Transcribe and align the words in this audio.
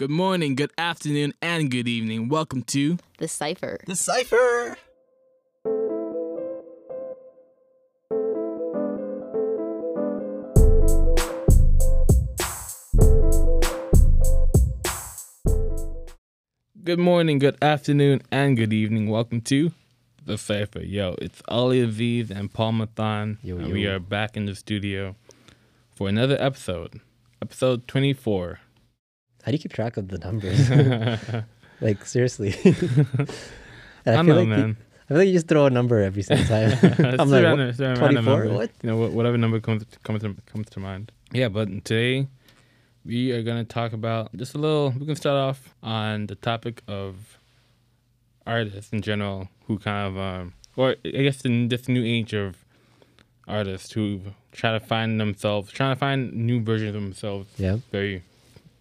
Good 0.00 0.08
morning, 0.08 0.54
good 0.54 0.72
afternoon, 0.78 1.34
and 1.42 1.70
good 1.70 1.86
evening. 1.86 2.30
Welcome 2.30 2.62
to 2.72 2.96
The 3.18 3.28
Cipher. 3.28 3.80
The 3.86 3.94
Cipher. 3.94 4.78
Good 16.82 16.98
morning, 16.98 17.38
good 17.38 17.62
afternoon, 17.62 18.22
and 18.32 18.56
good 18.56 18.72
evening. 18.72 19.10
Welcome 19.10 19.42
to 19.42 19.72
The 20.24 20.38
Cipher. 20.38 20.80
Yo, 20.80 21.14
it's 21.20 21.42
Olly 21.48 21.86
Azeez 21.86 22.30
and 22.30 22.50
Paul 22.50 22.72
Mithon, 22.72 23.36
Yo, 23.42 23.58
and 23.58 23.68
yo. 23.68 23.74
we 23.74 23.86
are 23.86 23.98
back 23.98 24.34
in 24.34 24.46
the 24.46 24.54
studio 24.54 25.14
for 25.94 26.08
another 26.08 26.38
episode, 26.40 27.02
episode 27.42 27.86
24. 27.86 28.60
How 29.42 29.50
do 29.50 29.52
you 29.52 29.58
keep 29.58 29.72
track 29.72 29.96
of 29.96 30.08
the 30.08 30.18
numbers? 30.18 30.70
like 31.80 32.04
seriously. 32.06 32.54
And 34.06 34.16
I, 34.16 34.24
feel 34.24 34.34
know, 34.34 34.40
like 34.40 34.48
man. 34.48 34.76
I 35.04 35.08
feel 35.08 35.16
like 35.18 35.26
you 35.26 35.34
just 35.34 35.46
throw 35.46 35.66
a 35.66 35.70
number 35.70 36.00
every 36.00 36.22
single 36.22 36.46
time. 36.46 36.70
I'm 37.20 37.28
like, 37.28 37.44
random- 37.44 37.58
what? 37.58 37.68
it's 37.68 37.80
a 37.80 37.88
random 38.00 38.24
24? 38.24 38.48
What? 38.48 38.70
You 38.82 38.88
know, 38.90 38.96
whatever 39.08 39.36
number 39.36 39.60
comes 39.60 39.84
comes 40.04 40.22
to, 40.22 40.34
comes 40.46 40.70
to 40.70 40.80
mind. 40.80 41.12
Yeah, 41.32 41.48
but 41.48 41.68
today 41.84 42.26
we 43.04 43.30
are 43.32 43.42
gonna 43.42 43.64
talk 43.64 43.92
about 43.92 44.34
just 44.34 44.54
a 44.54 44.58
little. 44.58 44.94
We 44.98 45.04
can 45.04 45.16
start 45.16 45.36
off 45.36 45.74
on 45.82 46.28
the 46.28 46.34
topic 46.34 46.82
of 46.88 47.38
artists 48.46 48.90
in 48.90 49.02
general, 49.02 49.48
who 49.66 49.78
kind 49.78 50.08
of, 50.08 50.18
um, 50.18 50.54
or 50.76 50.96
I 51.04 51.08
guess 51.10 51.42
in 51.42 51.68
this 51.68 51.86
new 51.88 52.02
age 52.02 52.32
of 52.32 52.56
artists 53.46 53.92
who 53.92 54.20
try 54.52 54.72
to 54.72 54.80
find 54.80 55.20
themselves, 55.20 55.70
trying 55.70 55.94
to 55.94 55.98
find 55.98 56.32
new 56.32 56.60
versions 56.62 56.94
of 56.96 57.02
themselves, 57.02 57.48
Yeah. 57.58 57.76
very 57.92 58.22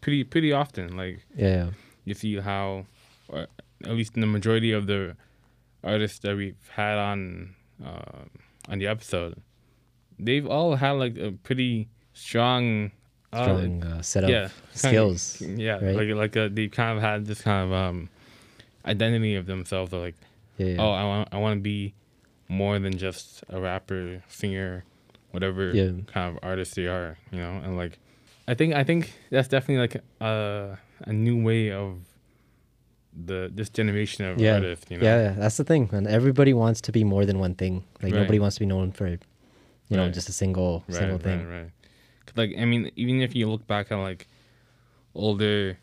pretty 0.01 0.23
pretty 0.23 0.51
often. 0.53 0.95
Like 0.97 1.25
Yeah. 1.35 1.71
you 2.05 2.13
see 2.13 2.39
how, 2.39 2.85
or 3.27 3.47
at 3.83 3.91
least 3.91 4.15
in 4.15 4.21
the 4.21 4.27
majority 4.27 4.71
of 4.71 4.87
the 4.87 5.15
artists 5.83 6.19
that 6.19 6.35
we've 6.35 6.55
had 6.75 6.97
on 6.97 7.55
uh, 7.83 8.23
on 8.69 8.79
the 8.79 8.87
episode, 8.87 9.41
they've 10.19 10.45
all 10.45 10.75
had 10.75 10.91
like 10.91 11.17
a 11.17 11.31
pretty 11.31 11.87
strong, 12.13 12.91
uh, 13.31 13.43
Strong 13.43 13.83
uh, 13.83 14.01
set 14.01 14.23
of 14.25 14.29
yeah, 14.29 14.49
skills. 14.73 15.41
yeah, 15.41 15.79
right? 15.83 15.95
like 15.95 16.09
like 16.15 16.37
uh 16.37 16.49
they 16.51 16.67
kind 16.67 16.97
of 16.97 17.03
had 17.03 17.25
this 17.25 17.41
kind 17.41 17.67
of 17.67 17.73
um 17.73 18.09
identity 18.85 19.35
of 19.35 19.45
themselves. 19.45 19.93
Of 19.93 20.01
like, 20.01 20.15
Yeah. 20.57 20.67
yeah. 20.67 20.81
oh, 20.81 20.91
I 20.91 21.03
want 21.03 21.29
I 21.31 21.37
want 21.37 21.57
to 21.57 21.61
be 21.61 21.93
more 22.49 22.79
than 22.79 22.97
just 22.97 23.43
a 23.49 23.61
rapper, 23.61 24.23
singer, 24.27 24.83
whatever 25.31 25.71
Yeah. 25.71 25.91
kind 26.07 26.35
of 26.35 26.39
artist 26.43 26.75
they 26.75 26.87
are, 26.87 27.17
you 27.31 27.39
know, 27.39 27.61
and 27.63 27.77
like. 27.77 27.99
I 28.49 28.53
think 28.55 28.73
I 28.73 28.83
think 28.83 29.01
that's 29.29 29.47
definitely 29.47 29.81
like 29.85 29.95
a 30.21 30.77
a 31.11 31.13
new 31.13 31.37
way 31.49 31.71
of 31.71 31.91
the 33.27 33.49
this 33.53 33.69
generation 33.69 34.25
of 34.25 34.39
yeah. 34.41 34.55
artists. 34.55 34.85
You 34.89 34.97
know, 34.97 35.05
yeah, 35.05 35.17
yeah, 35.25 35.33
that's 35.41 35.57
the 35.57 35.63
thing. 35.71 35.89
And 35.91 36.07
everybody 36.07 36.53
wants 36.53 36.81
to 36.81 36.91
be 36.91 37.03
more 37.03 37.25
than 37.29 37.37
one 37.39 37.53
thing. 37.55 37.75
Like 38.01 38.13
Right. 38.13 38.21
nobody 38.21 38.39
wants 38.39 38.55
to 38.57 38.61
be 38.65 38.65
known 38.65 38.91
for, 38.91 39.07
you 39.07 39.17
know, 39.97 40.05
Right. 40.05 40.13
just 40.13 40.29
a 40.29 40.33
single 40.33 40.83
right, 40.87 40.97
single 40.97 41.17
right, 41.17 41.23
thing. 41.27 41.39
right. 41.47 41.69
'Cause, 42.25 42.37
like 42.41 42.51
I 42.57 42.65
mean, 42.65 42.91
even 42.95 43.21
if 43.21 43.35
you 43.35 43.49
look 43.49 43.65
back 43.67 43.91
at 43.91 43.97
like 44.09 44.27
older, 45.15 45.77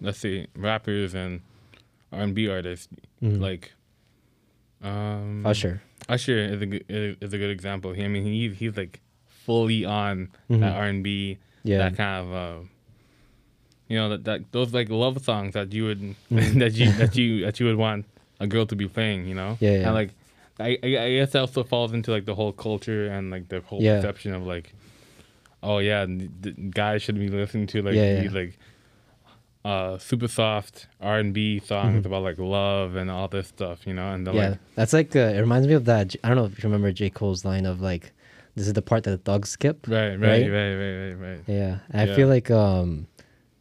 let's 0.00 0.18
say 0.18 0.46
rappers 0.56 1.14
and 1.14 1.40
R 2.12 2.20
and 2.26 2.34
B 2.34 2.48
artists, 2.48 2.88
Mhm. 3.22 3.38
like 3.40 3.72
um, 4.82 5.44
Usher. 5.46 5.82
Usher 6.08 6.38
is 6.38 6.62
a 6.62 6.66
good, 6.66 6.84
is 6.88 7.32
a 7.34 7.38
good 7.38 7.50
example. 7.50 7.92
He, 7.92 8.02
I 8.04 8.08
mean, 8.08 8.24
he 8.24 8.48
he's 8.50 8.76
like 8.76 9.00
fully 9.26 9.84
on 9.84 10.30
Mhm. 10.48 10.60
that 10.60 10.74
R 10.74 10.86
and 10.86 11.04
B, 11.04 11.38
Yeah. 11.64 11.78
that 11.78 11.96
kind 11.96 12.26
of. 12.26 12.32
Uh, 12.32 12.66
you 13.88 13.96
know 13.96 14.08
that, 14.10 14.22
that 14.24 14.52
those 14.52 14.72
like 14.72 14.88
love 14.88 15.22
songs 15.24 15.54
that 15.54 15.72
you 15.72 15.84
would 15.84 16.00
Mhm. 16.30 16.58
that 16.60 16.72
you 16.74 16.92
that 16.92 17.16
you 17.16 17.40
that 17.44 17.58
you 17.58 17.66
would 17.66 17.76
want 17.76 18.06
a 18.38 18.46
girl 18.46 18.64
to 18.66 18.76
be 18.76 18.86
playing, 18.88 19.26
you 19.26 19.34
know. 19.34 19.58
Yeah, 19.60 19.70
yeah. 19.72 19.86
And 19.86 19.94
like, 19.94 20.10
I 20.60 20.78
I 20.82 21.10
guess 21.18 21.32
that 21.32 21.40
also 21.40 21.64
falls 21.64 21.92
into 21.92 22.10
like 22.12 22.24
the 22.24 22.34
whole 22.36 22.52
culture 22.52 23.06
and 23.08 23.30
like 23.30 23.48
the 23.48 23.60
whole 23.62 23.82
Yeah. 23.82 23.96
perception 23.96 24.32
of 24.32 24.46
like, 24.46 24.72
oh 25.62 25.78
yeah, 25.78 26.06
guys 26.70 27.02
should 27.02 27.18
be 27.18 27.28
listening 27.28 27.66
to 27.68 27.82
like 27.82 27.96
Yeah, 27.96 28.20
these 28.22 28.32
like, 28.32 28.58
uh, 29.64 29.98
super 29.98 30.28
soft 30.28 30.86
R 31.00 31.18
and 31.18 31.34
B 31.34 31.58
songs 31.58 32.02
Mhm. 32.02 32.06
about 32.06 32.22
like 32.22 32.38
love 32.38 32.94
and 32.96 33.10
all 33.10 33.28
this 33.28 33.48
stuff, 33.48 33.86
you 33.86 33.92
know. 33.92 34.12
And 34.12 34.26
yeah. 34.26 34.32
like, 34.50 34.58
that's 34.76 34.92
like 34.92 35.14
uh, 35.16 35.34
it 35.36 35.40
reminds 35.40 35.66
me 35.66 35.74
of 35.74 35.84
that. 35.86 36.14
I 36.24 36.28
don't 36.28 36.36
know 36.36 36.44
if 36.46 36.56
you 36.62 36.62
remember 36.64 36.92
J 36.92 37.10
Cole's 37.10 37.44
line 37.44 37.66
of 37.66 37.80
like, 37.80 38.12
"This 38.56 38.66
is 38.66 38.72
the 38.74 38.82
part 38.82 39.04
that 39.04 39.10
the 39.10 39.18
thugs 39.18 39.48
skip." 39.50 39.86
right, 39.88 40.10
right, 40.16 40.18
Right? 40.18 40.50
right, 40.50 40.74
right, 40.74 40.96
right, 41.02 41.14
right. 41.14 41.40
Yeah, 41.46 41.78
I 41.92 42.06
feel 42.06 42.28
like 42.28 42.50
um, 42.50 43.06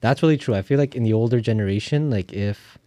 that's 0.02 0.22
really 0.24 0.38
true. 0.38 0.56
I 0.56 0.62
feel 0.62 0.78
like 0.80 0.96
in 0.96 1.04
the 1.04 1.14
older 1.14 1.40
generation, 1.42 2.10
like 2.10 2.34
if 2.34 2.78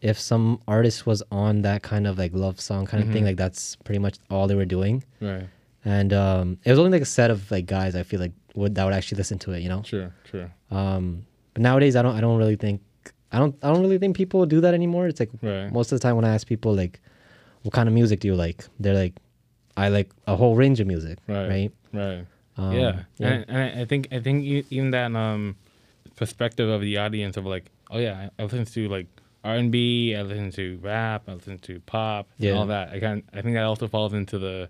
if 0.00 0.18
some 0.18 0.60
artist 0.66 1.06
was 1.06 1.22
on 1.30 1.62
that 1.62 1.82
kind 1.82 2.06
of 2.08 2.18
like 2.18 2.32
love 2.34 2.60
song 2.60 2.86
kind 2.86 3.02
of 3.02 3.12
thing, 3.12 3.22
Mhm. 3.22 3.26
like 3.28 3.36
that's 3.36 3.76
pretty 3.84 4.00
much 4.00 4.16
all 4.30 4.48
they 4.48 4.56
were 4.56 4.64
doing. 4.64 5.04
Right. 5.20 5.46
And 5.84 6.12
um, 6.12 6.58
it 6.64 6.70
was 6.70 6.78
only 6.78 6.90
like 6.92 7.02
a 7.02 7.12
set 7.20 7.30
of 7.30 7.48
like 7.50 7.66
guys 7.66 7.94
I 7.94 8.02
feel 8.02 8.18
like 8.20 8.32
would 8.54 8.74
that 8.74 8.84
would 8.84 8.94
actually 8.94 9.18
listen 9.18 9.38
to 9.40 9.52
it, 9.52 9.60
you 9.62 9.68
know. 9.68 9.82
True. 9.82 10.10
True. 10.24 10.50
Um, 10.70 11.24
but 11.54 11.62
nowadays, 11.62 11.94
I 11.96 12.02
don't 12.02 12.16
I 12.16 12.20
don't 12.20 12.36
really 12.38 12.56
think 12.56 12.80
I 13.30 13.38
don't 13.38 13.54
I 13.62 13.68
don't 13.72 13.80
really 13.80 13.98
think 13.98 14.16
people 14.16 14.44
do 14.46 14.60
that 14.60 14.74
anymore. 14.74 15.06
It's 15.06 15.20
like 15.20 15.30
Right. 15.40 15.72
most 15.72 15.92
of 15.92 15.98
the 16.00 16.02
time 16.02 16.16
when 16.16 16.24
I 16.24 16.34
ask 16.34 16.46
people 16.46 16.74
like, 16.74 17.00
what 17.62 17.72
kind 17.72 17.88
of 17.88 17.94
music 17.94 18.20
do 18.20 18.28
you 18.28 18.34
like? 18.34 18.64
They're 18.80 18.94
like, 18.94 19.14
I 19.76 19.88
like 19.88 20.10
a 20.26 20.36
whole 20.36 20.54
range 20.56 20.80
of 20.80 20.86
music, 20.86 21.18
Right. 21.26 21.48
right? 21.48 21.72
Right. 21.92 22.26
Um, 22.56 22.72
yeah, 22.72 23.02
yeah. 23.18 23.28
And, 23.28 23.44
and 23.48 23.80
I 23.80 23.84
think 23.86 24.08
I 24.12 24.20
think 24.20 24.44
even 24.70 24.90
that 24.90 25.14
um 25.14 25.56
perspective 26.16 26.68
of 26.68 26.80
the 26.82 26.98
audience 26.98 27.36
of 27.36 27.46
like, 27.46 27.70
oh 27.90 27.98
yeah, 27.98 28.28
I 28.38 28.42
I 28.42 28.44
listen 28.44 28.64
to 28.66 28.88
like 28.88 29.06
R 29.44 29.56
and 29.56 29.72
B, 29.72 30.14
I 30.14 30.22
listen 30.22 30.50
to 30.52 30.78
rap, 30.82 31.24
I 31.28 31.32
listen 31.34 31.58
to 31.58 31.80
pop, 31.80 32.28
Yeah. 32.38 32.50
and 32.50 32.58
all 32.58 32.66
that. 32.66 32.90
I 32.90 33.00
can 33.00 33.22
I 33.32 33.40
think 33.40 33.54
that 33.54 33.64
also 33.64 33.88
falls 33.88 34.12
into 34.12 34.38
the 34.38 34.68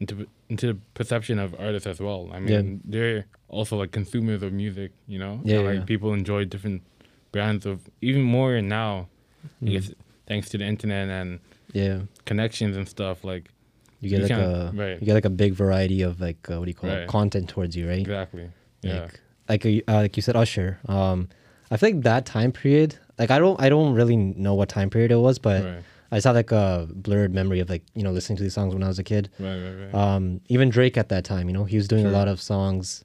into 0.00 0.26
into 0.48 0.66
the 0.72 0.78
perception 0.94 1.38
of 1.38 1.54
artists 1.58 1.86
as 1.86 2.00
well. 2.00 2.30
I 2.32 2.40
mean, 2.40 2.80
they're 2.84 3.26
also 3.48 3.76
like 3.76 3.90
consumers 3.92 4.42
of 4.42 4.52
music, 4.52 4.92
you 5.06 5.18
know. 5.18 5.40
Yeah, 5.44 5.58
And, 5.58 5.66
like 5.66 5.78
yeah. 5.80 5.84
people 5.84 6.14
enjoy 6.14 6.44
different 6.46 6.82
brands 7.32 7.66
of 7.66 7.80
even 8.00 8.22
more 8.22 8.60
now. 8.62 9.08
I 9.60 9.64
Mhm. 9.64 9.70
guess 9.72 9.92
thanks 10.26 10.48
to 10.50 10.58
the 10.58 10.64
internet 10.64 11.08
and 11.08 11.40
yeah. 11.72 12.00
connections 12.24 12.76
and 12.76 12.88
stuff. 12.88 13.24
Like 13.24 13.50
You 14.00 14.08
get 14.10 14.18
You 14.18 14.22
like 14.28 14.38
a 14.38 14.72
right. 14.74 15.00
you 15.00 15.06
get 15.06 15.14
like 15.14 15.24
a 15.24 15.30
big 15.30 15.54
variety 15.54 16.02
of 16.02 16.20
like 16.20 16.48
uh, 16.50 16.58
what 16.58 16.64
do 16.66 16.70
you 16.70 16.74
call 16.74 16.90
Right. 16.90 17.00
it 17.02 17.08
content 17.08 17.48
towards 17.48 17.76
you, 17.76 17.88
right? 17.88 18.00
exactly, 18.00 18.50
yeah, 18.82 19.02
Like 19.02 19.20
like 19.48 19.64
a, 19.66 19.82
uh, 19.88 19.94
like 20.02 20.16
you 20.16 20.22
said, 20.22 20.36
Usher. 20.36 20.78
Um, 20.86 21.28
I 21.70 21.76
feel 21.76 21.90
like 21.92 22.02
that 22.02 22.24
time 22.26 22.52
period. 22.52 22.96
Like 23.18 23.30
I 23.30 23.38
don't 23.38 23.60
I 23.60 23.68
don't 23.68 23.94
really 23.94 24.16
know 24.16 24.54
what 24.54 24.68
time 24.68 24.88
period 24.90 25.10
it 25.10 25.16
was, 25.16 25.38
but 25.38 25.64
right, 25.64 25.82
I 26.12 26.16
just 26.16 26.26
have 26.26 26.36
like 26.36 26.52
a 26.52 26.86
blurred 26.94 27.34
memory 27.34 27.58
of 27.60 27.68
like 27.68 27.82
you 27.94 28.02
know 28.04 28.12
listening 28.12 28.36
to 28.36 28.42
these 28.44 28.54
songs 28.54 28.72
when 28.74 28.82
I 28.84 28.88
was 28.88 28.98
a 28.98 29.04
kid. 29.04 29.30
right, 29.40 29.56
right, 29.58 29.74
right. 29.92 29.94
Um, 29.94 30.40
even 30.48 30.68
Drake 30.70 30.96
at 30.96 31.08
that 31.08 31.24
time, 31.24 31.48
you 31.48 31.54
know, 31.54 31.64
he 31.64 31.76
was 31.76 31.88
doing 31.88 32.02
Sure. 32.04 32.10
a 32.12 32.14
lot 32.14 32.28
of 32.28 32.40
songs 32.40 33.04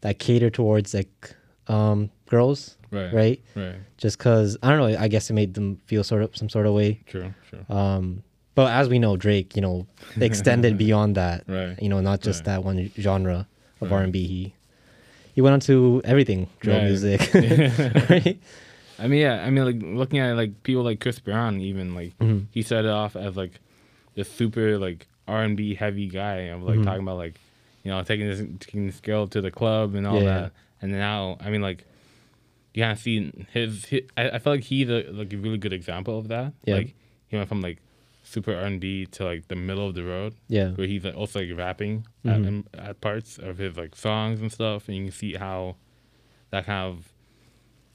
that 0.00 0.18
cater 0.18 0.50
towards 0.50 0.92
like 0.94 1.34
um 1.68 2.10
girls, 2.26 2.76
right, 2.90 3.12
right? 3.14 3.40
right. 3.54 3.76
Just 3.98 4.18
because 4.18 4.56
I 4.62 4.70
don't 4.70 4.78
know, 4.80 4.98
I 4.98 5.06
guess 5.06 5.30
it 5.30 5.34
made 5.34 5.54
them 5.54 5.76
feel 5.86 6.02
sort 6.02 6.22
of 6.22 6.36
some 6.36 6.48
sort 6.48 6.66
of 6.66 6.72
way. 6.74 7.00
True, 7.06 7.32
true. 7.48 7.64
Um, 7.74 8.24
but 8.54 8.70
as 8.72 8.88
we 8.88 8.98
know, 8.98 9.16
Drake, 9.16 9.54
you 9.56 9.62
know, 9.62 9.86
extended 10.20 10.76
beyond 10.84 11.16
that. 11.16 11.44
Right. 11.46 11.80
You 11.82 11.88
know, 11.88 12.00
not 12.00 12.20
just 12.20 12.40
Right. 12.40 12.56
that 12.56 12.64
one 12.64 12.90
genre 12.98 13.46
of 13.80 13.90
Right. 13.90 13.96
R 13.98 14.02
and 14.04 14.12
B. 14.12 14.26
He 14.26 14.54
he 15.34 15.40
went 15.40 15.54
on 15.54 15.60
to 15.60 16.02
everything, 16.04 16.48
drill 16.60 16.76
Right. 16.76 16.84
music, 16.84 17.20
right? 18.10 18.38
I 18.98 19.06
mean, 19.08 19.20
yeah. 19.20 19.42
I 19.44 19.50
mean, 19.50 19.64
like 19.64 19.80
looking 19.82 20.18
at 20.18 20.36
like 20.36 20.62
people 20.62 20.82
like 20.82 21.00
Chris 21.00 21.18
Brown, 21.18 21.60
even 21.60 21.94
like 21.94 22.16
Mhm. 22.18 22.46
he 22.50 22.62
started 22.62 22.90
off 22.90 23.16
as 23.16 23.36
like 23.36 23.52
the 24.14 24.24
super 24.24 24.78
like 24.78 25.06
R 25.26 25.42
and 25.42 25.56
B 25.56 25.74
heavy 25.74 26.06
guy 26.08 26.50
of 26.52 26.62
like 26.62 26.78
Mhm. 26.78 26.84
talking 26.84 27.02
about 27.02 27.16
like 27.16 27.34
you 27.84 27.90
know 27.90 28.02
taking 28.02 28.28
this 28.28 28.42
taking 28.60 28.86
this 28.86 29.00
girl 29.00 29.26
to 29.28 29.40
the 29.40 29.50
club 29.50 29.94
and 29.94 30.06
all 30.06 30.20
Yeah. 30.22 30.24
that. 30.40 30.52
And 30.82 30.92
now, 30.92 31.38
I 31.40 31.50
mean, 31.50 31.62
like 31.62 31.84
you 32.74 32.82
kind 32.82 32.92
of 32.92 32.98
see 32.98 33.30
his. 33.52 33.84
his 33.86 34.02
I, 34.16 34.30
I 34.30 34.38
feel 34.38 34.52
like 34.54 34.64
he's 34.64 34.88
a 34.90 35.04
like 35.10 35.32
a 35.32 35.36
really 35.36 35.58
good 35.58 35.72
example 35.72 36.18
of 36.18 36.28
that. 36.28 36.52
Yeah. 36.64 36.74
Like 36.76 36.94
he 37.28 37.36
went 37.36 37.48
from 37.48 37.60
like 37.62 37.78
super 38.32 38.54
R 38.54 38.64
and 38.72 38.80
B 38.80 39.06
to 39.16 39.24
like 39.30 39.42
the 39.48 39.56
middle 39.68 39.86
of 39.90 39.94
the 39.94 40.04
road. 40.04 40.32
Yeah. 40.48 40.70
where 40.76 40.86
he's 40.92 41.04
like, 41.04 41.16
also 41.16 41.40
like 41.40 41.56
rapping 41.64 41.94
Mhm. 42.24 42.64
at, 42.74 42.80
at 42.88 43.00
parts 43.00 43.38
of 43.48 43.58
his 43.58 43.76
like 43.76 43.94
songs 43.96 44.40
and 44.42 44.50
stuff, 44.58 44.88
and 44.88 44.96
you 44.96 45.02
can 45.04 45.12
see 45.12 45.34
how 45.34 45.76
that 46.50 46.66
kind 46.66 46.86
of 46.92 47.12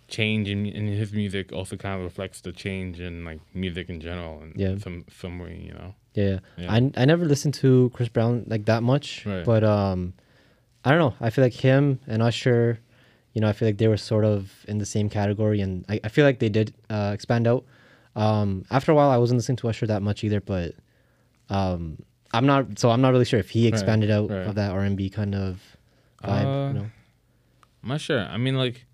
change 0.07 0.47
in, 0.49 0.65
in 0.65 0.87
his 0.87 1.11
music 1.11 1.51
also 1.51 1.75
kind 1.75 1.95
of 1.99 2.03
reflects 2.03 2.39
the 2.41 2.51
change 2.51 2.99
in 2.99 3.25
like 3.25 3.41
music 3.53 3.89
in 3.89 3.99
general 3.99 4.41
and 4.41 4.53
Yeah. 4.55 4.77
some 4.77 5.05
some 5.21 5.39
way, 5.39 5.55
you 5.67 5.73
know. 5.73 5.93
Yeah. 6.13 6.39
Yeah. 6.57 6.73
I 6.73 6.77
I 7.01 7.05
never 7.05 7.25
listened 7.25 7.53
to 7.55 7.89
Chris 7.93 8.09
Brown 8.09 8.43
like 8.47 8.65
that 8.65 8.83
much, 8.83 9.25
Right. 9.25 9.45
but 9.45 9.63
um, 9.63 10.13
I 10.85 10.89
don't 10.91 10.99
know. 10.99 11.15
I 11.19 11.29
feel 11.29 11.43
like 11.43 11.53
him 11.69 11.99
and 12.07 12.21
Usher, 12.21 12.79
you 13.33 13.41
know, 13.41 13.49
I 13.49 13.53
feel 13.53 13.67
like 13.67 13.77
they 13.77 13.87
were 13.89 13.97
sort 14.13 14.25
of 14.25 14.65
in 14.67 14.77
the 14.77 14.85
same 14.85 15.09
category, 15.09 15.59
and 15.61 15.85
I, 15.89 15.99
I 16.03 16.09
feel 16.09 16.25
like 16.25 16.39
they 16.39 16.49
did 16.49 16.73
uh, 16.89 17.11
expand 17.13 17.45
out. 17.47 17.63
Um, 18.17 18.65
after 18.71 18.91
a 18.91 18.95
while, 18.95 19.09
I 19.09 19.17
wasn't 19.17 19.37
listening 19.37 19.57
to 19.57 19.69
Usher 19.69 19.85
that 19.87 20.01
much 20.01 20.23
either, 20.23 20.41
but 20.41 20.73
um, 21.49 21.99
I'm 22.33 22.45
not. 22.45 22.79
So 22.79 22.89
I'm 22.89 22.99
not 22.99 23.11
really 23.11 23.25
sure 23.25 23.39
if 23.39 23.51
he 23.51 23.67
expanded 23.67 24.09
out 24.11 24.29
right. 24.29 24.47
of 24.47 24.55
that 24.55 24.71
R 24.71 24.81
and 24.81 24.97
B 24.97 25.09
kind 25.09 25.35
of 25.35 25.61
vibe. 26.23 26.45
Uh, 26.45 26.67
you 26.67 26.73
know? 26.73 26.89
I'm 27.83 27.89
not 27.89 28.01
sure. 28.01 28.19
I 28.19 28.37
mean, 28.37 28.55
like, 28.55 28.85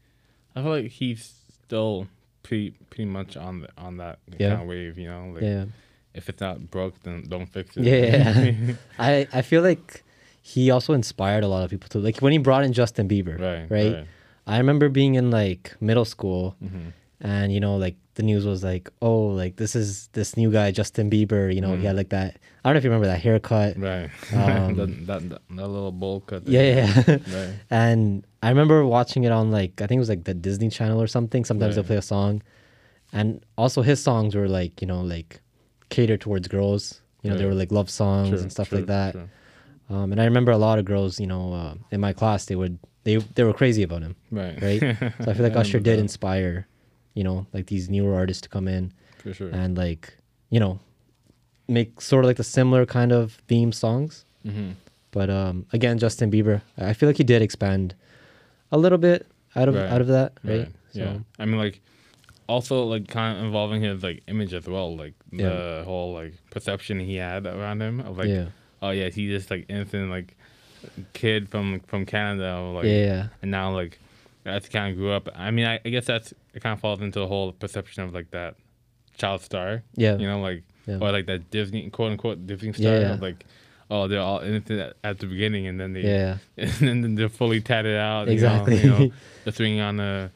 I 0.55 0.61
feel 0.61 0.71
like 0.71 0.91
he's 0.91 1.33
still 1.63 2.07
pretty 2.43 2.71
pretty 2.89 3.05
much 3.05 3.37
on 3.37 3.61
the 3.61 3.69
on 3.77 3.97
that 3.97 4.19
Yeah. 4.37 4.49
kind 4.49 4.61
of 4.63 4.67
wave. 4.67 4.97
You 4.97 5.07
know, 5.07 5.31
like 5.33 5.43
yeah. 5.43 5.65
if 6.13 6.27
it's 6.27 6.41
not 6.41 6.69
broke, 6.69 7.01
then 7.03 7.25
don't 7.29 7.47
fix 7.47 7.77
it. 7.77 7.85
Yeah. 7.85 8.73
I 8.99 9.27
I 9.31 9.41
feel 9.41 9.61
like 9.63 10.03
he 10.41 10.69
also 10.69 10.91
inspired 10.91 11.45
a 11.45 11.47
lot 11.47 11.63
of 11.63 11.69
people 11.69 11.87
too. 11.87 11.99
Like 11.99 12.19
when 12.19 12.33
he 12.33 12.37
brought 12.37 12.65
in 12.65 12.73
Justin 12.73 13.07
Bieber, 13.07 13.39
right. 13.39 13.71
right? 13.71 13.93
Right. 13.93 14.07
I 14.45 14.57
remember 14.57 14.89
being 14.89 15.15
in 15.15 15.31
like 15.31 15.75
middle 15.79 16.05
school 16.05 16.55
hmm 16.59 16.89
and 17.21 17.53
you 17.53 17.59
know 17.61 17.77
like 17.77 17.95
the 18.15 18.24
news 18.24 18.45
was 18.45 18.63
like, 18.63 18.89
"Oh, 19.01 19.27
like 19.27 19.56
this 19.56 19.75
is 19.75 20.10
this 20.13 20.38
new 20.38 20.51
guy 20.51 20.71
Justin 20.71 21.10
Bieber, 21.10 21.54
you 21.54 21.62
know, 21.62 21.71
he 21.75 21.81
Mhm. 21.83 21.88
had 21.88 21.95
like 21.95 22.10
that 22.10 22.38
I 22.63 22.69
don't 22.69 22.75
know 22.75 22.77
if 22.77 22.83
you 22.86 22.89
remember 22.92 23.07
that 23.07 23.19
haircut. 23.21 23.77
Right. 23.77 24.10
Um, 24.33 24.75
that, 24.80 25.07
that, 25.07 25.30
that, 25.30 25.42
that 25.57 25.68
little 25.68 25.92
bowl 25.92 26.21
cut. 26.21 26.48
Yeah, 26.48 26.62
there. 26.62 26.75
yeah. 27.07 27.18
yeah. 27.27 27.38
Right. 27.45 27.54
and 27.69 28.25
I 28.42 28.50
remember 28.50 28.86
watching 28.86 29.24
it 29.25 29.31
on 29.31 29.51
like 29.51 29.81
I 29.81 29.88
think 29.88 29.98
it 29.98 30.06
was 30.06 30.10
like 30.10 30.24
the 30.25 30.33
Disney 30.33 30.69
Channel 30.69 31.01
or 31.01 31.07
something. 31.07 31.44
Sometimes 31.45 31.75
they'll 31.75 31.83
play 31.83 31.98
a 31.98 32.01
song, 32.01 32.42
and 33.12 33.44
also 33.57 33.81
his 33.81 34.01
songs 34.01 34.36
were 34.36 34.48
like 34.48 34.81
you 34.81 34.88
know 34.88 35.01
like 35.01 35.42
catered 35.89 36.21
towards 36.21 36.48
girls. 36.48 37.01
You 37.21 37.30
know, 37.31 37.38
they 37.38 37.45
were 37.45 37.54
like 37.56 37.71
love 37.71 37.89
songs 37.89 38.30
True, 38.30 38.39
and 38.39 38.51
stuff 38.51 38.68
true, 38.69 38.80
like 38.80 38.88
that. 38.88 39.12
true. 39.13 39.30
Um, 39.89 40.12
and 40.12 40.19
I 40.21 40.25
remember 40.25 40.51
a 40.51 40.57
lot 40.57 40.77
of 40.80 40.86
girls, 40.86 41.19
you 41.21 41.27
know, 41.27 41.54
uh, 41.54 41.75
in 41.92 42.01
my 42.01 42.12
class, 42.13 42.45
they 42.45 42.56
would 42.56 42.77
they 43.06 43.18
they 43.18 43.44
were 43.44 43.54
crazy 43.54 43.83
about 43.83 44.01
him, 44.01 44.15
Right. 44.31 44.62
right? 44.62 44.80
so 45.24 45.31
I 45.31 45.33
feel 45.33 45.44
like 45.44 45.56
I 45.56 45.62
Usher 45.62 45.80
did 45.80 45.98
that, 45.98 46.01
inspire, 46.01 46.68
you 47.13 47.24
know, 47.24 47.45
like 47.54 47.68
these 47.68 47.89
newer 47.89 48.15
artists 48.15 48.42
to 48.42 48.50
come 48.50 48.68
in 48.68 48.92
For 49.19 49.33
sure. 49.33 49.50
and 49.51 49.77
like 49.77 50.13
you 50.50 50.60
know 50.60 50.80
make 51.68 52.01
sort 52.01 52.25
of 52.25 52.27
like 52.30 52.38
the 52.38 52.44
similar 52.44 52.86
kind 52.86 53.12
of 53.12 53.33
theme 53.48 53.71
songs. 53.71 54.25
hmm 54.44 54.71
But 55.12 55.30
um, 55.30 55.65
again, 55.74 55.98
Justin 56.00 56.30
Bieber, 56.31 56.62
I 56.77 56.94
feel 56.94 57.07
like 57.07 57.18
he 57.18 57.24
did 57.24 57.42
expand 57.42 57.94
a 58.71 58.77
little 58.77 58.98
bit 58.98 59.25
out 59.56 59.69
of 59.69 59.75
Right. 59.75 59.92
out 59.92 60.01
of 60.01 60.07
that, 60.07 60.33
right? 60.44 60.60
Right. 60.60 60.71
Yeah. 60.94 61.18
I 61.39 61.45
mean, 61.45 61.57
like, 61.60 61.81
also 62.48 62.83
like 62.83 63.07
kind 63.07 63.38
of 63.38 63.45
involving 63.45 63.81
his 63.81 64.04
like 64.04 64.21
image 64.27 64.54
as 64.54 64.68
well, 64.68 64.95
like 64.98 65.13
Yeah. 65.31 65.50
the 65.50 65.83
whole 65.86 66.13
like 66.13 66.33
perception 66.50 67.00
he 67.00 67.15
had 67.15 67.45
around 67.48 67.81
him 67.81 68.00
of 68.01 68.18
like, 68.18 68.30
yeah, 68.30 68.48
oh 68.81 68.89
yeah, 68.92 69.10
he's 69.10 69.30
just 69.30 69.50
like 69.51 69.65
innocent 69.69 70.10
like 70.10 70.36
kid 71.13 71.48
from 71.50 71.80
from 71.88 72.06
Canada, 72.06 72.57
or, 72.57 72.74
like, 72.74 72.86
yeah, 72.86 73.27
and 73.42 73.50
now 73.51 73.71
like 73.74 74.00
that's 74.43 74.69
kind 74.69 74.91
of 74.91 74.97
grew 74.97 75.11
up. 75.11 75.29
I 75.35 75.51
mean, 75.51 75.65
I, 75.65 75.79
I 75.85 75.89
guess 75.89 76.05
that's 76.05 76.33
it 76.53 76.61
kind 76.61 76.73
of 76.73 76.79
falls 76.79 77.01
into 77.01 77.19
the 77.19 77.27
whole 77.27 77.51
perception 77.53 78.03
of 78.03 78.13
like 78.13 78.31
that 78.31 78.55
child 79.17 79.41
star, 79.41 79.83
yeah, 79.95 80.15
you 80.17 80.27
know, 80.27 80.39
like 80.41 80.63
Yeah. 80.85 80.97
or 81.01 81.11
like 81.11 81.25
that 81.27 81.49
Disney 81.51 81.89
quote 81.89 82.11
unquote 82.11 82.45
Disney 82.47 82.73
star, 82.73 82.93
Yeah, 82.97 83.13
of 83.13 83.21
like. 83.21 83.45
Oh, 83.91 84.07
they're 84.07 84.21
all 84.21 84.39
innocent 84.39 84.79
at, 84.79 84.95
at 85.03 85.19
the 85.19 85.27
beginning, 85.27 85.67
and 85.67 85.79
then 85.79 85.93
they 85.93 86.01
yeah, 86.01 86.37
and 86.57 87.03
then 87.03 87.15
they're 87.15 87.29
fully 87.29 87.61
tatted 87.61 87.95
out. 87.97 88.21
you 88.21 88.25
know, 88.27 88.31
Exactly. 88.33 88.77
You 88.81 88.89
know, 88.89 89.11
they're 89.43 89.53
swinging 89.53 89.81
on 89.81 89.99
a 89.99 90.31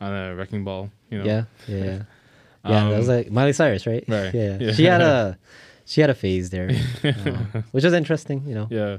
on 0.00 0.12
a 0.12 0.34
wrecking 0.34 0.64
ball. 0.64 0.90
You 1.10 1.18
know. 1.18 1.24
yeah, 1.24 1.44
yeah, 1.68 1.76
yeah. 1.84 2.02
Yeah, 2.64 2.88
that 2.90 2.96
was 2.98 3.08
Um, 3.08 3.16
like 3.16 3.30
Miley 3.30 3.52
Cyrus, 3.52 3.86
right? 3.86 4.02
right. 4.08 4.34
Yeah, 4.34 4.58
Yeah. 4.60 4.72
she 4.72 4.84
had 4.84 5.02
a 5.02 5.38
she 5.84 6.00
had 6.00 6.10
a 6.10 6.14
phase 6.14 6.50
there, 6.50 6.70
uh, 7.04 7.62
which 7.70 7.84
was 7.84 7.92
interesting. 7.92 8.42
You 8.46 8.54
know, 8.54 8.66
Yeah. 8.70 8.98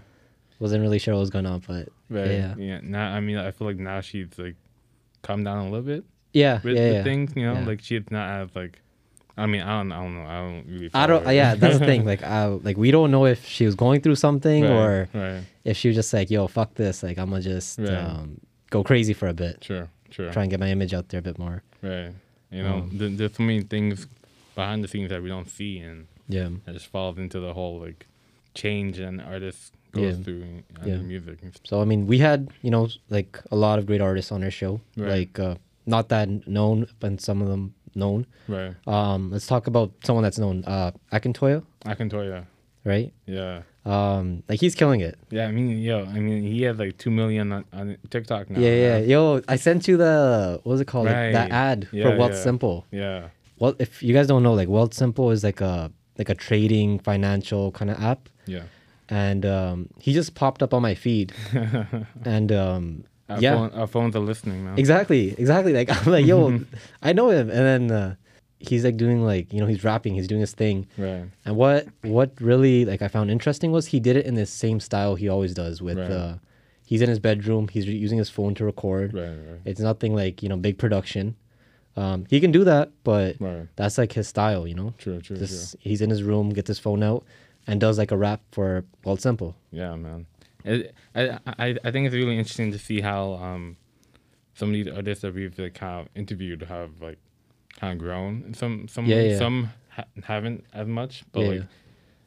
Wasn't 0.61 0.81
really 0.81 0.99
sure 0.99 1.13
what 1.15 1.19
was 1.21 1.29
going 1.29 1.45
on, 1.45 1.61
but 1.67 1.89
Right. 2.09 2.31
Yeah. 2.31 2.55
Yeah. 2.57 2.79
Now, 2.83 3.13
I 3.13 3.19
mean, 3.19 3.37
I 3.37 3.51
feel 3.51 3.67
like 3.67 3.77
now 3.77 3.99
she's 4.01 4.37
like 4.37 4.55
calmed 5.23 5.45
down 5.45 5.57
a 5.57 5.63
little 5.65 5.81
bit 5.81 6.03
yeah, 6.33 6.59
with, 6.63 6.75
yeah, 6.75 6.83
with 6.85 6.93
yeah. 6.95 7.03
things. 7.03 7.33
You 7.35 7.45
know, 7.47 7.53
Yeah. 7.59 7.65
like 7.65 7.81
she's 7.81 8.03
not 8.09 8.29
as 8.41 8.49
like. 8.55 8.79
I 9.37 9.45
mean, 9.47 9.61
I 9.61 9.77
don't. 9.77 9.91
I 9.91 10.01
don't 10.03 10.15
know. 10.15 10.25
I 10.29 10.37
don't 10.41 10.65
really. 10.67 10.89
I 10.93 11.07
don't. 11.07 11.25
her. 11.25 11.33
Yeah, 11.33 11.55
that's 11.55 11.79
the 11.79 11.85
thing. 11.85 12.05
Like, 12.11 12.21
I 12.21 12.45
like 12.45 12.77
we 12.77 12.91
don't 12.91 13.11
know 13.11 13.25
if 13.25 13.45
she 13.47 13.65
was 13.65 13.75
going 13.75 14.01
through 14.01 14.15
something 14.15 14.63
Right, 14.63 14.71
or 14.71 15.09
right. 15.13 15.41
if 15.63 15.77
she 15.77 15.87
was 15.87 15.95
just 15.95 16.13
like, 16.13 16.29
"Yo, 16.29 16.47
fuck 16.47 16.75
this." 16.75 17.01
Like, 17.01 17.17
I'm 17.17 17.29
gonna 17.29 17.41
just 17.41 17.79
Right. 17.79 17.89
um, 17.89 18.39
go 18.69 18.83
crazy 18.83 19.13
for 19.13 19.27
a 19.29 19.33
bit, 19.33 19.63
Sure. 19.63 19.89
Sure. 20.09 20.31
try 20.31 20.43
and 20.43 20.51
get 20.51 20.59
my 20.59 20.67
image 20.69 20.93
out 20.93 21.07
there 21.09 21.19
a 21.19 21.23
bit 21.23 21.39
more. 21.39 21.63
Right. 21.81 22.11
You 22.51 22.63
know, 22.63 22.75
Um, 22.79 22.89
there, 22.93 23.09
there's 23.09 23.33
so 23.35 23.43
many 23.43 23.61
things 23.61 24.05
behind 24.53 24.83
the 24.83 24.89
scenes 24.89 25.09
that 25.09 25.23
we 25.23 25.29
don't 25.29 25.49
see, 25.49 25.79
and 25.79 26.07
Yeah, 26.27 26.49
that 26.65 26.73
just 26.73 26.87
falls 26.87 27.17
into 27.17 27.39
the 27.39 27.53
whole 27.53 27.79
like 27.79 28.07
change 28.53 28.99
an 28.99 29.21
artist 29.21 29.73
goes 29.91 30.17
Yeah. 30.17 30.23
through 30.23 30.41
in 30.43 30.63
Yeah. 30.85 30.97
music. 30.97 31.39
So 31.63 31.81
I 31.81 31.85
mean, 31.85 32.07
we 32.07 32.17
had 32.19 32.49
you 32.61 32.71
know 32.71 32.87
like 33.09 33.39
a 33.51 33.55
lot 33.55 33.79
of 33.79 33.85
great 33.85 34.01
artists 34.01 34.31
on 34.31 34.43
our 34.43 34.51
show. 34.51 34.81
Right. 34.97 35.09
Like 35.19 35.39
uh, 35.39 35.55
not 35.85 36.09
that 36.09 36.27
known, 36.47 36.87
but 36.99 37.19
some 37.21 37.41
of 37.41 37.47
them 37.47 37.73
known. 37.95 38.25
Right. 38.47 38.73
Um, 38.87 39.31
let's 39.31 39.47
talk 39.47 39.67
about 39.67 39.91
someone 40.03 40.23
that's 40.23 40.39
known. 40.39 40.63
Uh, 40.65 40.91
Akintoya, 41.11 41.63
I 41.85 41.95
can 41.95 42.09
tell 42.09 42.23
you. 42.23 42.45
right? 42.85 43.11
Yeah. 43.25 43.61
Um, 43.85 44.43
like 44.47 44.59
he's 44.59 44.75
killing 44.75 45.01
it. 45.01 45.17
Yeah, 45.31 45.47
I 45.47 45.51
mean, 45.51 45.79
yo, 45.79 46.05
I 46.05 46.19
mean, 46.19 46.43
he 46.43 46.61
had 46.63 46.77
like 46.79 46.97
two 46.97 47.09
million 47.11 47.51
on, 47.51 47.65
on 47.73 47.97
TikTok 48.09 48.49
now. 48.49 48.59
yeah, 48.59 48.75
yeah. 48.75 48.97
Yo, 48.99 49.41
I 49.47 49.55
sent 49.55 49.87
you 49.87 49.97
the 49.97 50.59
what 50.63 50.71
was 50.73 50.81
it 50.81 50.85
called? 50.87 51.07
Like, 51.07 51.33
that 51.33 51.51
ad 51.51 51.87
Yeah, 51.91 52.03
for 52.11 52.17
Wealth 52.17 52.33
yeah. 52.33 52.43
Simple. 52.43 52.85
Yeah, 52.91 53.27
Well, 53.59 53.73
if 53.79 54.01
you 54.03 54.13
guys 54.13 54.27
don't 54.27 54.43
know, 54.43 54.53
like 54.53 54.67
Wealthsimple 54.67 55.33
is 55.33 55.43
like 55.43 55.61
a 55.61 55.91
like 56.19 56.29
a 56.29 56.35
trading 56.35 56.99
financial 56.99 57.71
kind 57.71 57.89
of 57.89 57.99
app, 58.01 58.29
yeah. 58.45 58.63
And 59.11 59.45
um, 59.45 59.89
he 59.99 60.13
just 60.13 60.33
popped 60.33 60.63
up 60.63 60.73
on 60.73 60.81
my 60.81 60.95
feed, 60.95 61.33
and 62.25 62.51
um, 62.51 63.03
Our, 63.29 63.39
yeah, 63.39 63.53
phone, 63.55 63.71
our 63.79 63.87
phones 63.87 64.15
are 64.15 64.19
listening 64.19 64.65
now. 64.65 64.75
Exactly, 64.75 65.35
exactly. 65.37 65.73
Like 65.73 65.89
I'm 66.07 66.11
like, 66.11 66.25
yo, 66.25 66.59
I 67.03 67.13
know 67.13 67.29
him, 67.29 67.49
and 67.49 67.59
then 67.89 67.91
uh, 67.91 68.15
he's 68.59 68.83
like 68.85 68.97
doing 68.97 69.23
like 69.23 69.51
you 69.53 69.59
know 69.59 69.67
he's 69.67 69.83
rapping, 69.83 70.15
he's 70.15 70.27
doing 70.27 70.41
his 70.41 70.53
thing, 70.53 70.87
Right. 70.97 71.25
and 71.45 71.55
what 71.55 71.87
what 72.03 72.31
really 72.39 72.85
like 72.85 73.01
I 73.01 73.07
found 73.07 73.29
interesting 73.29 73.71
was 73.71 73.87
he 73.87 73.99
did 73.99 74.15
it 74.15 74.25
in 74.25 74.35
the 74.35 74.45
same 74.45 74.79
style 74.79 75.15
he 75.15 75.29
always 75.29 75.53
does 75.53 75.81
with 75.81 75.97
Right. 75.97 76.11
uh, 76.11 76.35
he's 76.85 77.01
in 77.01 77.09
his 77.09 77.19
bedroom, 77.19 77.67
he's 77.67 77.87
re- 77.87 77.95
using 77.95 78.17
his 78.17 78.29
phone 78.29 78.55
to 78.55 78.65
record. 78.65 79.13
Right. 79.13 79.29
Right. 79.29 79.59
It's 79.65 79.79
nothing 79.81 80.15
like 80.15 80.41
you 80.41 80.49
know 80.49 80.57
big 80.57 80.77
production. 80.77 81.35
Um, 81.97 82.23
he 82.29 82.39
can 82.39 82.53
do 82.53 82.63
that, 82.63 82.89
but 83.03 83.35
Right. 83.41 83.67
that's 83.75 83.97
like 83.97 84.13
his 84.13 84.25
style, 84.25 84.65
you 84.65 84.73
know. 84.75 84.93
True. 84.97 85.19
True. 85.19 85.35
Just 85.35 85.75
he's 85.81 86.01
in 86.01 86.09
his 86.09 86.23
room, 86.23 86.49
gets 86.51 86.69
his 86.69 86.79
phone 86.79 87.03
out, 87.03 87.25
and 87.67 87.79
does 87.79 87.97
like 87.97 88.11
a 88.11 88.17
rap 88.17 88.41
for 88.51 88.85
Wealthsimple. 89.05 89.55
Yeah, 89.71 89.95
man. 89.95 90.25
It, 90.63 90.93
I, 91.15 91.39
I 91.45 91.75
I 91.83 91.91
think 91.91 92.05
it's 92.05 92.15
really 92.15 92.37
interesting 92.37 92.71
to 92.71 92.77
see 92.79 93.01
how 93.01 93.33
um 93.33 93.77
some 94.53 94.69
of 94.69 94.73
these 94.73 94.87
artists 94.87 95.21
that 95.23 95.33
we've 95.33 95.57
like 95.57 95.73
kind 95.73 96.01
of 96.01 96.09
interviewed 96.15 96.61
have 96.63 97.01
like 97.01 97.17
kind 97.79 97.93
of 97.93 97.99
grown. 97.99 98.53
Some 98.53 98.87
some 98.87 99.05
Yeah, 99.05 99.21
yeah. 99.21 99.37
some 99.37 99.71
ha- 99.89 100.05
haven't 100.23 100.65
as 100.73 100.87
much, 100.87 101.23
but 101.31 101.41
Yeah, 101.41 101.47
like. 101.49 101.61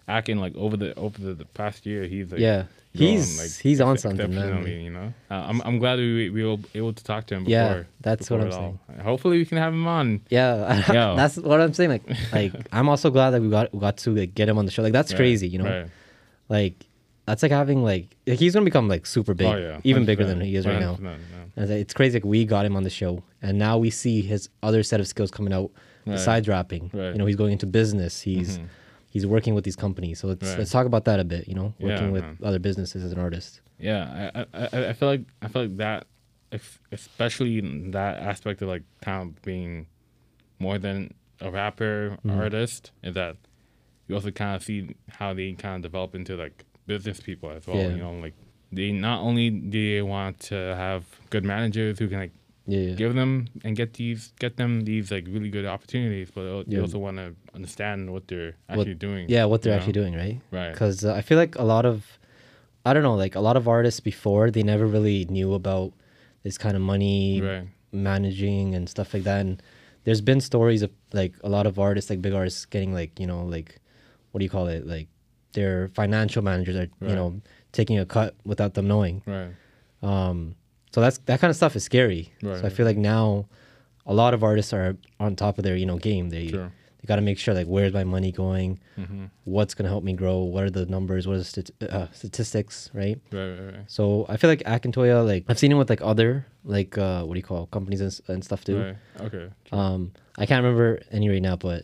Acting 0.09 0.39
like 0.39 0.55
over 0.57 0.77
the 0.77 0.95
over 0.97 1.19
the, 1.19 1.35
the 1.35 1.45
past 1.47 1.87
year, 1.87 2.05
he's 2.05 2.31
like 2.31 2.41
yeah, 2.41 2.65
he's 2.93 3.59
he's 3.59 3.81
on 3.81 3.99
something, 3.99 4.35
man. 4.35 4.67
You 4.67 4.91
know, 4.91 5.15
uh, 5.31 5.35
I'm 5.35 5.61
I'm 5.63 5.79
glad 5.79 5.99
we 5.99 6.31
we 6.31 6.45
were 6.45 6.57
able 6.75 6.93
to 6.93 7.05
talk 7.05 7.27
to 7.27 7.35
him. 7.37 7.45
Before, 7.45 7.53
Yeah, 7.53 7.83
that's 8.01 8.31
what 8.31 8.41
I'm 8.41 8.53
saying 8.53 8.79
all. 8.99 9.03
Hopefully, 9.03 9.39
we 9.39 9.45
can 9.45 9.59
have 9.59 9.73
him 9.73 9.87
on. 9.87 10.21
Yeah, 10.31 10.93
Yo. 10.93 11.17
that's 11.21 11.37
what 11.37 11.61
I'm 11.61 11.73
saying. 11.75 11.91
Like, 11.91 12.03
like 12.33 12.53
I'm 12.73 12.89
also 12.89 13.11
glad 13.11 13.31
that 13.31 13.43
we 13.43 13.49
got 13.51 13.73
we 13.73 13.81
got 13.81 13.97
to 13.99 14.15
like 14.15 14.35
get 14.35 14.49
him 14.49 14.59
on 14.59 14.65
the 14.67 14.71
show. 14.71 14.83
Like 14.83 14.93
that's 14.93 15.13
Right, 15.13 15.19
crazy, 15.19 15.49
you 15.49 15.59
know. 15.59 15.71
Right. 15.83 15.91
Like 16.49 16.87
that's 17.27 17.43
like 17.43 17.53
having 17.53 17.83
like 17.83 18.15
like, 18.27 18.39
he's 18.39 18.53
gonna 18.53 18.65
become 18.65 18.87
like 18.89 19.07
super 19.07 19.33
big, 19.35 19.47
oh 19.47 19.57
yeah, 19.57 19.81
even 19.85 20.05
bigger 20.05 20.25
100%, 20.25 20.27
than 20.27 20.41
he 20.43 20.57
is 20.57 20.67
right 20.67 20.79
now. 20.81 20.95
100%, 20.97 21.03
yeah. 21.05 21.17
And 21.63 21.71
it's 21.71 21.95
crazy. 21.95 22.19
Like 22.19 22.25
we 22.27 22.45
got 22.45 22.67
him 22.67 22.77
on 22.77 22.83
the 22.83 22.91
show, 22.91 23.23
and 23.41 23.59
now 23.59 23.79
we 23.79 23.89
see 23.91 24.21
his 24.21 24.51
other 24.63 24.83
set 24.83 25.01
of 25.01 25.07
skills 25.09 25.31
coming 25.31 25.53
out 25.53 25.71
Right. 26.07 26.17
besides 26.17 26.49
rapping. 26.49 26.91
Right. 26.93 27.13
You 27.13 27.19
know, 27.19 27.25
he's 27.25 27.37
going 27.37 27.53
into 27.53 27.65
business. 27.67 28.21
He's 28.21 28.59
Mhm. 28.59 28.67
He's 29.15 29.27
working 29.27 29.55
with 29.55 29.65
these 29.65 29.77
companies. 29.77 30.19
So 30.21 30.29
let's 30.29 30.47
Right. 30.47 30.59
let's 30.59 30.71
talk 30.71 30.85
about 30.87 31.05
that 31.07 31.19
a 31.21 31.25
bit. 31.25 31.49
You 31.49 31.55
know, 31.55 31.73
Yeah, 31.79 31.87
working 31.89 32.11
with 32.13 32.23
man. 32.23 32.39
other 32.43 32.59
businesses 32.59 33.03
as 33.03 33.13
an 33.13 33.19
artist. 33.19 33.61
Yeah, 33.79 34.31
I, 34.35 34.41
I 34.53 34.89
I- 34.91 34.93
feel 34.93 35.09
like 35.09 35.23
I 35.41 35.49
feel 35.49 35.63
like 35.63 35.77
that, 35.79 36.07
especially 36.93 37.61
that 37.91 38.19
aspect 38.19 38.61
of 38.63 38.69
like 38.69 38.83
kind 39.01 39.23
of 39.31 39.43
being 39.43 39.87
more 40.59 40.79
than 40.79 41.13
a 41.41 41.51
rapper 41.51 42.19
Mhm. 42.25 42.37
artist, 42.37 42.93
is 43.03 43.15
that 43.15 43.37
you 44.09 44.15
also 44.15 44.31
kind 44.31 44.55
of 44.57 44.63
see 44.63 44.95
how 45.09 45.33
they 45.35 45.53
kind 45.53 45.77
of 45.77 45.83
develop 45.91 46.15
into 46.15 46.37
like 46.37 46.65
business 46.87 47.21
people 47.21 47.51
as 47.51 47.67
well. 47.67 47.77
Yeah. 47.79 47.89
You 47.91 47.97
know, 47.99 48.13
like 48.21 48.35
they 48.73 48.93
not 48.93 49.21
only 49.23 49.51
do 49.51 49.95
they 49.95 50.03
want 50.03 50.41
to 50.41 50.55
have 50.77 51.05
good 51.31 51.45
managers 51.45 51.99
who 51.99 52.09
can 52.09 52.19
like 52.19 52.33
Yeah, 52.67 52.81
yeah. 52.81 52.95
give 52.95 53.15
them 53.15 53.49
and 53.63 53.77
get 53.77 53.93
these 53.95 54.33
get 54.39 54.57
them 54.57 54.85
these 54.85 55.11
like 55.11 55.27
really 55.29 55.51
good 55.51 55.67
opportunities, 55.67 56.31
but 56.35 56.65
they 56.65 56.77
Yeah. 56.77 56.83
also 56.83 56.99
want 56.99 57.19
to 57.19 57.35
understand 57.55 58.11
what 58.13 58.27
they're 58.29 58.55
actually 58.71 58.95
doing. 58.95 59.27
yeah, 59.29 59.45
what 59.45 59.61
they're 59.63 59.75
actually 59.77 59.93
know? 60.01 60.03
doing, 60.11 60.15
right? 60.15 60.41
Right. 60.51 60.73
because 60.73 61.05
uh, 61.05 61.13
I 61.15 61.21
feel 61.21 61.37
like 61.39 61.57
a 61.57 61.65
lot 61.65 61.85
of, 61.85 62.19
I 62.87 62.95
don't 62.95 63.03
know, 63.03 63.17
like 63.17 63.35
a 63.35 63.41
lot 63.41 63.57
of 63.57 63.69
artists 63.69 64.01
before 64.01 64.51
they 64.51 64.63
never 64.63 64.87
really 64.87 65.27
knew 65.27 65.53
about 65.55 65.93
this 66.43 66.57
kind 66.57 66.75
of 66.77 66.83
money 66.83 67.41
Right. 67.43 67.67
managing 67.93 68.75
and 68.75 68.89
stuff 68.89 69.13
like 69.15 69.25
that. 69.25 69.41
And 69.41 69.63
there's 70.05 70.21
been 70.23 70.41
stories 70.41 70.83
of 70.83 70.91
like 71.13 71.35
a 71.45 71.49
lot 71.49 71.67
of 71.67 71.79
artists, 71.79 72.09
like 72.11 72.23
big 72.23 72.33
artists, 72.35 72.65
getting 72.67 72.93
like 72.95 73.21
you 73.21 73.27
know 73.27 73.45
like, 73.45 73.79
what 74.31 74.39
do 74.41 74.45
you 74.45 74.51
call 74.51 74.69
it? 74.69 74.87
Like 74.87 75.09
their 75.53 75.89
financial 75.89 76.43
managers 76.43 76.77
are 76.77 76.89
Right. 77.01 77.11
you 77.11 77.15
know 77.17 77.41
taking 77.73 77.99
a 77.99 78.07
cut 78.07 78.35
without 78.45 78.73
them 78.75 78.89
knowing. 78.89 79.23
Right. 79.27 79.53
Um, 80.03 80.57
so 80.95 81.01
that's 81.01 81.19
that 81.29 81.41
kind 81.41 81.51
of 81.51 81.57
stuff 81.57 81.75
is 81.77 81.85
scary. 81.85 82.33
Right, 82.43 82.59
so 82.61 82.67
I 82.67 82.71
feel 82.77 82.87
like 82.87 82.97
now, 82.97 83.47
a 84.07 84.15
lot 84.15 84.33
of 84.35 84.43
artists 84.45 84.73
are 84.73 84.97
on 85.19 85.35
top 85.37 85.59
of 85.59 85.65
their 85.65 85.77
you 85.77 85.87
know 85.87 85.99
game. 85.99 86.31
They 86.31 86.49
Sure. 86.49 86.71
you 87.01 87.07
got 87.07 87.17
to 87.17 87.23
make 87.31 87.39
sure 87.39 87.53
like 87.61 87.67
where's 87.75 87.93
my 87.93 88.05
money 88.05 88.33
going, 88.33 88.79
Mm-hmm. 88.99 89.25
what's 89.45 89.75
gonna 89.75 89.89
help 89.95 90.05
me 90.05 90.13
grow, 90.23 90.39
what 90.55 90.63
are 90.65 90.71
the 90.71 90.87
numbers, 90.87 91.27
what 91.27 91.37
are 91.37 91.43
the 91.43 91.95
uh, 91.99 92.07
statistics, 92.13 92.91
right? 92.95 93.19
Right, 93.33 93.51
right, 93.59 93.75
right. 93.77 93.85
So 93.97 94.25
I 94.29 94.37
feel 94.39 94.49
like 94.55 94.63
Akintoya, 94.75 95.27
like 95.33 95.45
I've 95.49 95.59
seen 95.59 95.71
him 95.73 95.79
with 95.79 95.91
like 95.91 96.03
other 96.13 96.47
like 96.77 96.97
uh 96.97 97.25
what 97.25 97.35
do 97.35 97.39
you 97.43 97.47
call 97.51 97.65
it, 97.65 97.71
companies 97.71 98.01
and, 98.01 98.13
and 98.29 98.45
stuff 98.45 98.63
too. 98.65 98.79
Right. 98.81 98.97
Okay. 99.27 99.47
Um, 99.73 100.13
I 100.39 100.47
can't 100.47 100.63
remember 100.65 101.01
any 101.11 101.29
right 101.29 101.43
now, 101.43 101.57
but 101.57 101.81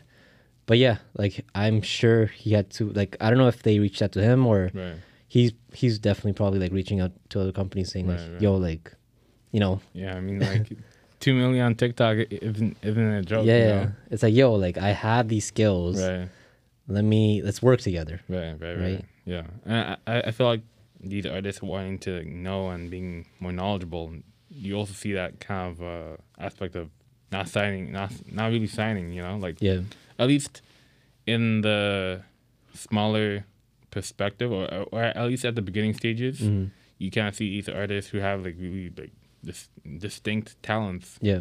but 0.67 0.79
yeah, 0.79 0.97
like 1.23 1.35
I'm 1.55 1.83
sure 1.83 2.27
he 2.27 2.53
had 2.53 2.71
to 2.79 2.91
like 3.01 3.17
I 3.21 3.29
don't 3.29 3.39
know 3.43 3.49
if 3.49 3.63
they 3.63 3.79
reached 3.81 4.03
out 4.03 4.13
to 4.13 4.23
him 4.23 4.47
or 4.47 4.71
Right. 4.73 4.97
he's 5.29 5.53
he's 5.81 5.99
definitely 5.99 6.35
probably 6.35 6.61
like 6.65 6.73
reaching 6.73 7.01
out 7.01 7.13
to 7.31 7.41
other 7.43 7.53
companies 7.53 7.91
saying 7.93 8.07
like 8.09 8.19
Right, 8.21 8.33
right. 8.33 8.43
yo 8.43 8.55
like 8.55 8.95
you 9.53 9.61
know 9.61 9.81
Yeah, 9.93 10.17
I 10.17 10.21
mean, 10.21 10.39
like, 10.41 10.69
two 11.21 11.35
million 11.35 11.65
on 11.67 11.75
TikTok 11.75 12.17
isn't 12.31 12.77
isn't 12.83 13.11
a 13.21 13.23
joke. 13.23 13.47
yeah, 13.47 13.57
you 13.59 13.65
yeah 13.65 13.81
know? 13.85 13.93
it's 14.11 14.23
like 14.23 14.35
yo 14.35 14.53
like 14.55 14.79
I 14.79 14.91
have 14.91 15.29
these 15.29 15.45
skills 15.47 15.97
Right. 16.01 16.29
let 16.89 17.05
me 17.05 17.43
let's 17.43 17.61
work 17.63 17.81
together 17.81 18.21
Right, 18.29 18.55
right, 18.61 18.75
right. 18.75 18.81
Right? 18.97 19.05
Yeah, 19.25 19.45
and 19.67 19.97
I, 20.07 20.21
I 20.29 20.31
feel 20.31 20.47
like 20.47 20.63
these 21.03 21.27
artists 21.27 21.63
wanting 21.63 21.99
to 22.01 22.25
know 22.25 22.71
and 22.71 22.91
being 22.91 23.27
more 23.39 23.53
knowledgeable. 23.53 24.13
You 24.51 24.75
also 24.77 24.93
see 24.93 25.13
that 25.13 25.41
kind 25.41 25.71
of 25.73 25.83
uh, 25.83 26.17
aspect 26.39 26.75
of 26.77 26.91
not 27.31 27.49
signing, 27.49 27.93
not 27.93 28.11
not 28.31 28.51
really 28.51 28.67
signing. 28.67 29.13
You 29.13 29.23
know, 29.23 29.37
like 29.37 29.57
yeah 29.61 29.81
at 30.19 30.27
least 30.29 30.63
in 31.27 31.61
the 31.61 32.23
smaller 32.75 33.45
perspective, 33.91 34.51
or 34.53 34.65
or 34.93 35.03
at 35.03 35.27
least 35.27 35.45
at 35.45 35.55
the 35.55 35.63
beginning 35.63 35.95
stages, 35.95 36.41
Mhm. 36.41 36.71
you 36.99 37.11
kind 37.11 37.29
of 37.29 37.35
see 37.35 37.49
these 37.51 37.69
artists 37.69 38.11
who 38.11 38.19
have 38.19 38.43
like 38.45 38.57
really 38.59 38.91
like 38.97 39.13
dis- 39.45 39.69
distinct 39.99 40.61
talents 40.63 41.19
yeah 41.21 41.41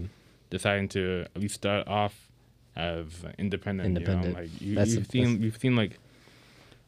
deciding 0.49 0.87
to 0.89 1.25
at 1.35 1.41
least 1.41 1.55
start 1.55 1.87
off 1.87 2.27
as 2.75 3.05
independent. 3.37 3.85
Independent. 3.87 4.25
You 4.61 4.75
know? 4.75 4.81
Like 4.81 4.89
you, 4.89 4.97
you've 4.99 5.07
seen 5.07 5.41
you've 5.41 5.57
seen 5.57 5.75
like 5.75 5.99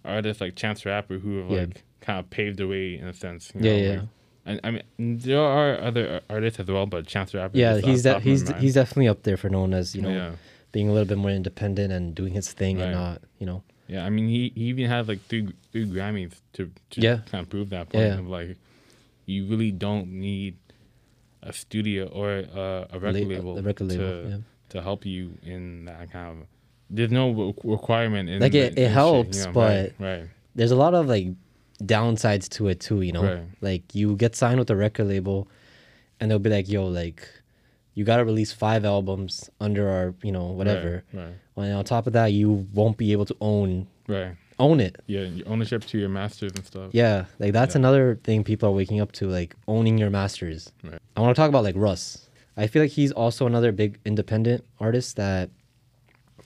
artists 0.05 0.41
like 0.41 0.55
Chance 0.55 0.85
Rapper 0.85 1.17
who 1.19 1.39
have 1.39 1.51
Yeah. 1.51 1.59
like 1.61 1.83
kind 1.99 2.19
of 2.19 2.29
paved 2.29 2.57
the 2.57 2.67
way 2.67 2.97
in 2.97 3.07
a 3.07 3.13
sense. 3.13 3.51
You 3.53 3.61
Yeah, 3.61 3.71
know? 3.71 3.77
yeah. 3.93 3.95
Like, 3.99 4.07
and 4.45 4.59
I 4.63 4.71
mean, 4.71 5.17
there 5.19 5.39
are 5.39 5.79
other 5.79 6.21
artists 6.29 6.59
as 6.59 6.67
well, 6.67 6.85
but 6.87 7.05
Chance 7.05 7.33
the 7.33 7.37
Rapper. 7.39 7.57
yeah 7.57 7.75
is 7.75 7.85
he's 7.85 8.03
de- 8.03 8.09
top 8.13 8.17
of 8.19 8.25
my 8.25 8.31
he's 8.31 8.49
he's 8.59 8.73
definitely 8.73 9.07
up 9.09 9.23
there 9.23 9.37
for 9.37 9.49
known 9.49 9.73
as 9.73 9.95
you 9.95 10.01
know 10.01 10.09
yeah, 10.09 10.31
being 10.71 10.89
a 10.89 10.93
little 10.93 11.07
bit 11.07 11.17
more 11.19 11.29
independent 11.31 11.93
and 11.93 12.15
doing 12.15 12.33
his 12.33 12.51
thing 12.51 12.81
and 12.81 12.93
not 12.93 13.21
you 13.37 13.45
know 13.45 13.63
yeah. 13.87 14.05
I 14.05 14.09
mean, 14.09 14.27
he, 14.29 14.53
he 14.55 14.61
even 14.65 14.85
had 14.89 15.07
like 15.09 15.21
three 15.27 15.49
three 15.71 15.85
Grammys 15.85 16.39
to, 16.53 16.71
to 16.91 17.01
Yeah. 17.01 17.19
kind 17.29 17.43
of 17.43 17.49
prove 17.49 17.69
that 17.71 17.89
point 17.89 18.05
Yeah. 18.05 18.19
of 18.19 18.27
like 18.27 18.57
you 19.25 19.45
really 19.45 19.71
don't 19.71 20.07
need 20.07 20.55
a 21.43 21.51
studio 21.53 22.05
or 22.07 22.43
uh, 22.55 22.85
a 22.95 22.99
record 22.99 23.23
la- 23.23 23.27
label, 23.35 23.55
the 23.55 23.63
record 23.63 23.87
label 23.87 24.03
to 24.23 24.29
yeah. 24.29 24.37
to 24.69 24.81
help 24.81 25.05
you 25.05 25.37
in 25.43 25.85
that 25.85 26.11
kind 26.11 26.41
of. 26.41 26.47
There's 26.89 27.11
no 27.11 27.31
re- 27.31 27.53
requirement 27.63 28.29
in 28.29 28.41
Like, 28.41 28.53
it- 28.53 28.77
it 28.77 28.89
helps, 28.89 29.37
you 29.39 29.45
know, 29.45 29.51
but- 29.53 29.93
right, 29.99 30.19
right, 30.19 30.29
there's 30.55 30.71
a 30.71 30.75
lot 30.75 30.93
of 30.93 31.07
like 31.07 31.27
downsides 31.83 32.47
to 32.47 32.67
it 32.67 32.79
too 32.79 33.01
you 33.01 33.11
know 33.11 33.23
Right. 33.23 33.43
like 33.61 33.95
you 33.95 34.15
get 34.15 34.35
signed 34.35 34.59
with 34.59 34.69
a 34.69 34.75
record 34.75 35.07
label 35.07 35.47
and 36.19 36.29
they'll 36.29 36.37
be 36.37 36.49
like 36.51 36.69
yo 36.69 36.85
like 36.85 37.27
you 37.95 38.03
got 38.05 38.17
to 38.17 38.23
release 38.25 38.51
five 38.51 38.85
albums 38.85 39.49
under 39.59 39.89
our 39.89 40.13
you 40.21 40.31
know 40.31 40.45
whatever 40.51 41.03
right, 41.11 41.33
and 41.57 41.73
on 41.73 41.83
top 41.83 42.05
of 42.05 42.13
that 42.13 42.27
you 42.33 42.67
won't 42.73 42.97
be 42.97 43.11
able 43.13 43.25
to 43.25 43.35
own 43.41 43.87
right, 44.07 44.19
right. 44.27 44.35
Own 44.67 44.79
it 44.87 44.95
Yeah, 45.07 45.21
your 45.37 45.47
ownership 45.53 45.81
to 45.91 45.95
your 46.03 46.09
masters 46.19 46.51
and 46.57 46.63
stuff. 46.71 46.89
yeah 47.01 47.25
like 47.39 47.51
that's 47.53 47.73
Yeah. 47.75 47.79
another 47.83 48.05
thing 48.27 48.43
people 48.51 48.65
are 48.69 48.75
waking 48.81 48.99
up 49.03 49.11
to 49.19 49.23
like 49.27 49.51
owning 49.67 49.97
your 49.97 50.09
masters 50.19 50.71
Right. 50.83 51.01
i 51.15 51.21
want 51.21 51.35
to 51.35 51.39
talk 51.41 51.49
about 51.53 51.63
like 51.69 51.75
russ 51.87 52.27
i 52.57 52.67
feel 52.71 52.81
like 52.85 52.91
he's 52.99 53.11
also 53.23 53.41
another 53.51 53.71
big 53.83 53.91
independent 54.11 54.63
artist 54.79 55.15
that 55.23 55.49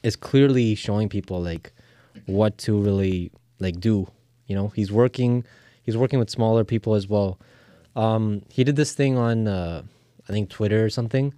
is 0.04 0.16
clearly 0.16 0.76
showing 0.76 1.10
people 1.10 1.42
like 1.42 1.72
what 2.38 2.58
to 2.66 2.72
really 2.88 3.32
like 3.60 3.80
do 3.80 4.08
you 4.48 4.56
know 4.56 4.68
he's 4.78 4.92
working 4.92 5.44
he's 5.84 5.98
working 5.98 6.20
with 6.20 6.30
smaller 6.30 6.64
people 6.64 6.94
as 6.96 7.08
well 7.08 7.40
um 7.96 8.42
he 8.50 8.64
did 8.64 8.76
this 8.76 8.94
thing 8.94 9.18
on 9.18 9.48
uh 9.48 9.82
i 10.28 10.32
think 10.32 10.50
twitter 10.50 10.84
or 10.86 10.90
something 10.90 11.34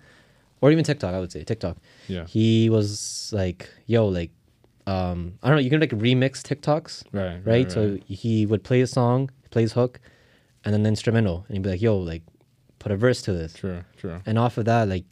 or 0.62 0.72
even 0.72 0.84
tiktok 0.84 1.14
i 1.14 1.20
would 1.20 1.32
say 1.32 1.44
tiktok 1.44 1.78
Yeah. 2.08 2.26
he 2.26 2.70
was 2.70 3.32
like 3.34 3.70
yo 3.86 4.08
like 4.08 4.32
um 4.88 5.34
i 5.44 5.48
don't 5.48 5.58
know 5.58 5.62
you 5.62 5.70
can 5.70 5.80
like 5.80 5.92
remix 5.92 6.42
tiktoks 6.42 7.04
Right, 7.12 7.40
right? 7.46 7.72
So 7.72 7.98
he 8.08 8.46
would 8.46 8.64
play 8.64 8.82
a 8.82 8.88
song, 8.88 9.30
play 9.52 9.62
his 9.64 9.74
hook, 9.74 10.00
and 10.64 10.74
then 10.74 10.82
the 10.84 10.90
instrumental, 10.90 11.38
and 11.48 11.56
he'd 11.58 11.64
be 11.64 11.70
like, 11.76 11.82
"Yo, 11.82 11.98
like, 11.98 12.24
put 12.80 12.92
a 12.92 12.96
verse 12.98 13.22
to 13.24 13.32
this." 13.34 13.54
True, 13.54 13.82
true. 14.02 14.18
And 14.26 14.38
off 14.40 14.58
of 14.58 14.66
that, 14.66 14.88
like, 14.88 15.06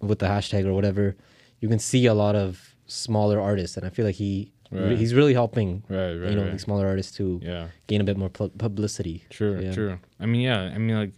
with 0.00 0.18
the 0.18 0.26
hashtag 0.26 0.64
or 0.66 0.72
whatever, 0.72 1.16
you 1.60 1.68
can 1.68 1.78
see 1.78 2.06
a 2.06 2.14
lot 2.14 2.34
of 2.34 2.74
smaller 2.86 3.38
artists, 3.40 3.76
and 3.76 3.86
I 3.86 3.90
feel 3.90 4.04
like 4.06 4.16
he 4.16 4.52
Right. 4.70 4.96
he's 4.96 5.12
really 5.14 5.34
helping, 5.34 5.82
Right, 5.88 6.14
right, 6.16 6.30
you 6.30 6.36
know, 6.36 6.44
right. 6.44 6.52
these 6.52 6.62
smaller 6.62 6.86
artists 6.86 7.12
to 7.18 7.40
Yeah, 7.42 7.68
gain 7.88 8.00
a 8.00 8.04
bit 8.04 8.16
more 8.16 8.30
pu- 8.30 8.48
publicity. 8.56 9.24
true, 9.28 9.60
Yeah. 9.60 9.72
true. 9.72 9.98
I 10.18 10.24
mean, 10.26 10.40
yeah, 10.40 10.72
I 10.74 10.78
mean, 10.78 10.96
like, 10.96 11.12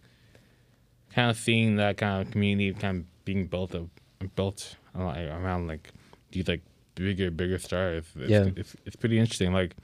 kind 1.14 1.30
of 1.30 1.36
seeing 1.36 1.76
that 1.76 1.96
kind 1.96 2.20
of 2.26 2.32
community 2.32 2.72
kind 2.74 2.96
of 3.00 3.24
being 3.24 3.46
built 3.46 3.74
up, 3.74 3.86
built 4.34 4.76
like, 4.94 5.18
around 5.28 5.68
like 5.68 5.90
these 6.32 6.48
like 6.48 6.62
bigger, 6.94 7.30
bigger 7.30 7.58
stars. 7.58 8.04
It's, 8.16 8.30
Yeah. 8.30 8.48
it's 8.56 8.76
it's 8.86 8.96
pretty 8.96 9.18
interesting. 9.18 9.52
Like, 9.52 9.74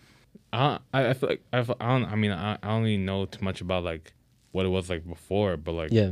I 0.53 0.79
I, 0.95 1.09
I 1.11 1.13
feel 1.15 1.29
like 1.31 1.43
I, 1.53 1.63
feel- 1.63 1.77
I 1.81 1.89
don't. 1.89 2.05
I 2.07 2.15
mean, 2.17 2.31
I, 2.33 2.55
I 2.63 2.69
don't 2.69 2.83
really 2.83 2.97
know 2.97 3.27
too 3.27 3.45
much 3.45 3.61
about 3.61 3.85
like 3.85 4.13
what 4.53 4.67
it 4.67 4.71
was 4.71 4.89
like 4.91 5.07
before, 5.07 5.57
but 5.57 5.73
like 5.73 5.93
Yeah, 5.93 6.11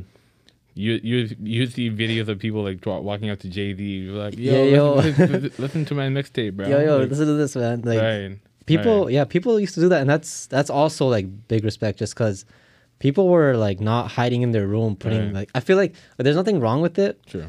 You 0.74 1.00
you 1.02 1.36
you 1.42 1.66
see 1.66 1.90
videos 1.90 2.28
of 2.28 2.38
people 2.38 2.62
like 2.62 2.84
walking 2.86 3.30
up 3.30 3.40
to 3.40 3.50
Z, 3.52 3.72
you're 3.72 4.14
like, 4.14 4.36
yo, 4.38 4.52
Yeah, 4.64 4.76
yo. 4.76 4.94
Listen, 4.94 5.32
listen, 5.32 5.52
listen 5.58 5.84
to 5.86 5.94
my 5.94 6.08
mixtape, 6.08 6.52
bro. 6.56 6.68
yo, 6.72 6.80
yo, 6.80 6.98
Like, 6.98 7.10
listen 7.10 7.26
to 7.26 7.32
this, 7.34 7.56
man. 7.56 7.82
Like, 7.82 8.00
right, 8.00 8.38
people 8.66 9.04
right. 9.06 9.14
yeah 9.14 9.24
people 9.24 9.58
used 9.58 9.74
to 9.74 9.80
do 9.80 9.88
that 9.88 10.00
and 10.02 10.10
that's 10.10 10.46
that's 10.48 10.68
also 10.70 11.06
like 11.08 11.26
big 11.48 11.64
respect 11.64 11.98
just 11.98 12.14
because 12.14 12.44
people 12.98 13.26
were 13.28 13.56
like 13.56 13.80
not 13.80 14.10
hiding 14.10 14.42
in 14.42 14.50
their 14.52 14.66
room 14.66 14.94
putting 14.94 15.26
Right. 15.26 15.34
like 15.34 15.50
i 15.54 15.60
feel 15.60 15.78
like 15.78 15.94
there's 16.18 16.36
nothing 16.36 16.60
wrong 16.60 16.82
with 16.82 16.98
it 16.98 17.18
Sure. 17.26 17.46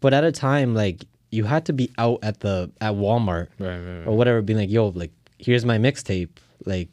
but 0.00 0.12
at 0.12 0.24
a 0.24 0.32
time 0.32 0.74
like 0.74 1.04
you 1.36 1.44
had 1.44 1.62
to 1.70 1.72
be 1.80 1.86
out 2.04 2.18
at 2.28 2.36
the 2.44 2.54
at 2.86 2.94
walmart 3.02 3.46
Right, 3.58 3.78
right, 3.78 3.98
right. 3.98 4.06
or 4.08 4.16
whatever 4.20 4.38
being 4.48 4.58
like 4.62 4.70
yo 4.76 4.82
like 5.02 5.12
here's 5.46 5.64
my 5.72 5.78
mixtape 5.86 6.30
like 6.72 6.88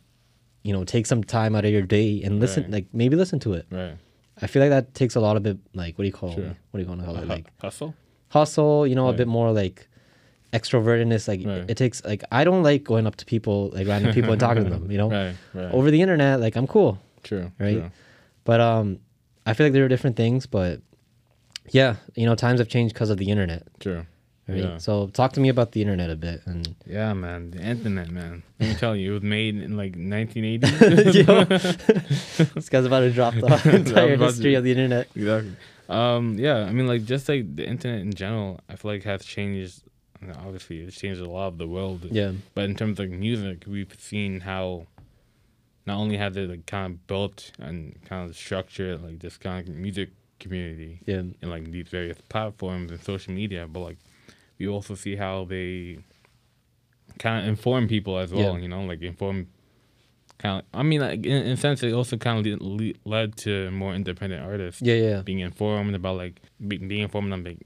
you 0.68 0.74
know 0.76 0.84
take 0.96 1.06
some 1.14 1.24
time 1.24 1.52
out 1.58 1.66
of 1.68 1.72
your 1.72 1.82
day 2.00 2.10
and 2.24 2.40
listen 2.44 2.62
like 2.76 2.86
maybe 3.02 3.16
listen 3.24 3.40
to 3.46 3.54
it 3.60 3.66
right. 3.72 3.96
i 4.44 4.48
feel 4.48 4.62
like 4.64 4.70
that 4.78 4.94
takes 5.02 5.16
a 5.16 5.24
lot 5.28 5.36
of 5.40 5.46
it 5.52 5.58
like 5.82 5.92
what 5.98 6.04
do 6.06 6.10
you 6.12 6.18
call 6.22 6.34
Sure. 6.36 6.52
what 6.72 6.78
do 6.78 6.82
you 6.84 6.90
want 6.92 7.02
to 7.02 7.06
call 7.08 7.18
it 7.24 7.28
like 7.36 7.46
hustle. 7.62 7.94
hustle 8.30 8.86
you 8.90 8.96
know 9.00 9.08
a 9.10 9.14
bit 9.22 9.28
more 9.38 9.52
like 9.52 9.88
extrovertedness 10.52 11.28
like 11.28 11.42
Right. 11.46 11.66
it 11.70 11.78
takes 11.78 12.04
like 12.06 12.24
i 12.32 12.44
don't 12.44 12.64
like 12.64 12.84
going 12.84 13.08
up 13.08 13.16
to 13.18 13.26
people 13.26 13.72
like 13.74 13.88
random 13.88 14.14
people 14.14 14.32
and 14.32 14.40
talking 14.40 14.64
to 14.64 14.70
them 14.70 14.92
you 14.92 14.98
know 14.98 15.10
Right, 15.20 15.36
right. 15.54 15.72
over 15.74 15.90
the 15.92 16.02
internet 16.02 16.40
like 16.40 16.56
i'm 16.56 16.68
cool 16.68 17.00
True. 17.24 17.52
right? 17.60 17.74
True. 17.80 17.92
but 18.44 18.60
um 18.62 19.00
i 19.46 19.54
feel 19.54 19.66
like 19.66 19.74
there 19.74 19.84
are 19.86 19.94
different 19.96 20.16
things 20.16 20.46
but 20.46 20.80
yeah 21.72 21.96
you 22.16 22.26
know 22.26 22.36
times 22.36 22.60
have 22.60 22.68
changed 22.70 22.94
because 22.94 23.10
of 23.10 23.18
the 23.18 23.30
internet 23.30 23.64
True. 23.80 24.06
Right 24.48 24.58
Yeah. 24.58 24.78
so 24.78 25.08
talk 25.08 25.34
to 25.34 25.40
me 25.40 25.50
about 25.50 25.72
the 25.72 25.82
internet 25.82 26.10
a 26.10 26.16
bit 26.16 26.42
and 26.46 26.76
Yeah, 26.86 27.14
man. 27.14 27.52
The 27.52 27.62
internet, 27.62 28.10
man. 28.10 28.44
Let 28.60 28.70
me 28.70 28.76
tell 28.76 28.96
you, 28.96 29.12
it 29.12 29.14
was 29.14 29.24
made 29.24 29.56
in 29.56 29.78
like 29.78 29.96
1980. 29.96 30.68
This 32.56 32.70
guy's 32.70 32.86
about 32.86 33.02
to 33.02 33.12
drop 33.12 33.34
the 33.36 33.46
entire 33.76 34.18
history 34.18 34.52
to- 34.52 34.58
of 34.58 34.64
the 34.64 34.72
internet 34.72 35.08
exactly. 35.16 35.56
Um, 35.90 36.38
yeah, 36.40 36.60
I 36.64 36.72
mean, 36.72 36.88
like, 36.88 37.04
just 37.06 37.28
like 37.28 37.56
the 37.58 37.68
internet 37.68 38.00
in 38.02 38.14
general, 38.14 38.60
I 38.70 38.76
feel 38.78 38.92
like 38.92 39.04
has 39.04 39.24
changed. 39.26 39.82
Obviously, 40.46 40.80
it's 40.80 40.96
changed 40.98 41.20
a 41.20 41.30
lot 41.30 41.48
of 41.50 41.58
the 41.58 41.68
world. 41.68 42.06
yeah 42.10 42.32
But 42.56 42.64
in 42.70 42.76
terms 42.76 42.98
of 43.00 43.10
like 43.10 43.20
music, 43.20 43.66
we've 43.68 43.94
seen 44.00 44.40
how 44.40 44.88
not 45.86 45.98
only 45.98 46.16
has 46.16 46.38
it 46.38 46.50
like 46.50 46.66
kind 46.66 46.94
of 46.94 47.08
built 47.08 47.52
and 47.60 48.00
kind 48.06 48.30
of 48.30 48.36
structured 48.38 49.02
like 49.04 49.20
this 49.20 49.36
kind 49.38 49.68
of 49.68 49.76
music 49.76 50.12
community 50.40 51.00
yeah 51.06 51.24
in 51.42 51.50
like 51.50 51.70
these 51.72 51.88
various 51.90 52.18
platforms 52.30 52.90
and 52.92 53.04
social 53.04 53.34
media, 53.34 53.68
but 53.68 53.82
like 53.82 53.98
we 54.60 54.68
also 54.68 54.96
see 54.96 55.16
how 55.16 55.46
they 55.46 56.00
kind 57.20 57.42
of 57.42 57.48
inform 57.48 57.88
people 57.88 58.18
as 58.18 58.32
well. 58.34 58.56
Yeah. 58.56 58.62
You 58.64 58.68
know, 58.68 58.84
like 58.84 59.02
inform. 59.02 59.48
Kind 60.40 60.60
of, 60.62 60.80
I 60.80 60.84
mean, 60.84 61.00
like 61.00 61.26
in, 61.26 61.44
in 61.46 61.52
a 61.52 61.58
sense, 61.58 61.84
it 61.84 61.94
also 61.94 62.18
kind 62.18 62.46
of 62.46 62.62
le- 62.62 62.66
le- 62.68 62.94
led 63.06 63.38
to 63.38 63.70
more 63.72 63.94
independent 63.94 64.44
artists 64.44 64.82
yeah 64.82 64.96
yeah 64.96 65.22
being 65.22 65.40
informed 65.40 65.96
about 65.96 66.18
like 66.18 66.42
be, 66.68 66.78
being 66.78 67.04
informed 67.04 67.32
on 67.32 67.44
like 67.44 67.60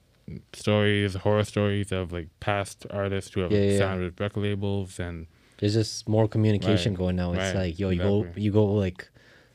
stories, 0.53 1.15
horror 1.15 1.43
stories 1.43 1.91
of 1.91 2.11
like 2.11 2.27
past 2.39 2.85
artists 2.91 3.33
who 3.33 3.41
have 3.41 3.51
Yeah, 3.51 3.59
yeah, 3.61 3.77
signed 3.79 4.01
with 4.03 4.19
record 4.19 4.43
labels 4.43 4.99
and 4.99 5.27
there's 5.59 5.73
just 5.73 6.07
more 6.07 6.27
communication 6.27 6.93
Right, 6.93 6.97
going 6.99 7.15
now 7.15 7.31
it's 7.31 7.55
right, 7.55 7.55
like 7.55 7.79
yo 7.79 7.89
you 7.89 7.99
go 7.99 8.27
you 8.35 8.51
go 8.51 8.65
like 8.65 9.09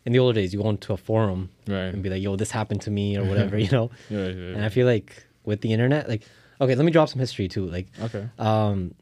in 0.05 0.13
the 0.13 0.19
older 0.19 0.35
days 0.41 0.53
you 0.53 0.63
go 0.63 0.71
into 0.71 0.93
a 0.93 0.97
forum 0.97 1.51
right. 1.69 1.93
and 1.95 2.03
be 2.03 2.09
like 2.09 2.23
yo 2.23 2.35
this 2.37 2.51
happened 2.51 2.81
to 2.83 2.91
me 2.91 3.17
or 3.17 3.25
whatever 3.31 3.59
you 3.59 3.71
know 3.71 3.91
yeah, 4.11 4.27
yeah. 4.27 4.55
and 4.55 4.65
i 4.65 4.69
feel 4.69 4.87
like 4.87 5.25
with 5.45 5.61
the 5.61 5.73
internet 5.73 6.09
like 6.09 6.23
okay 6.63 6.75
let 6.79 6.85
me 6.85 6.93
drop 6.93 7.09
some 7.09 7.21
history 7.27 7.47
too 7.49 7.67
like 7.77 7.89
okay. 8.07 8.25
um 8.39 8.95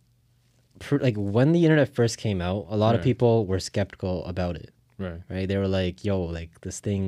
pr- 0.79 0.99
like 1.07 1.17
when 1.17 1.53
the 1.53 1.63
internet 1.67 1.89
first 1.99 2.15
came 2.19 2.41
out 2.49 2.67
a 2.71 2.77
lot 2.85 2.95
of 2.95 3.01
people 3.09 3.47
were 3.51 3.61
skeptical 3.61 4.25
about 4.33 4.57
it 4.57 4.71
Right. 4.99 5.21
right 5.35 5.47
they 5.49 5.57
were 5.63 5.69
like 5.81 6.05
yo 6.05 6.17
like 6.39 6.51
this 6.67 6.79
thing 6.81 7.05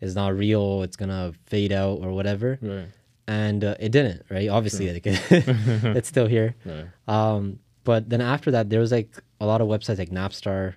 is 0.00 0.14
not 0.20 0.30
real 0.46 0.82
it's 0.82 0.96
gonna 0.96 1.32
fade 1.52 1.72
out 1.72 1.96
or 2.04 2.10
whatever 2.18 2.58
Right. 2.62 2.88
and 3.26 3.60
uh, 3.64 3.74
it 3.86 3.90
didn't. 3.92 4.22
Right? 4.34 4.48
Obviously, 4.48 4.86
like, 4.96 5.06
it's 5.98 6.08
still 6.08 6.26
here. 6.36 6.50
Right. 6.64 6.86
Um, 7.16 7.42
but 7.84 8.08
then 8.10 8.20
after 8.34 8.50
that, 8.50 8.70
there 8.70 8.80
was 8.80 8.90
like 8.98 9.10
a 9.40 9.46
lot 9.46 9.60
of 9.60 9.68
websites 9.68 9.98
like 10.02 10.10
Napster, 10.10 10.74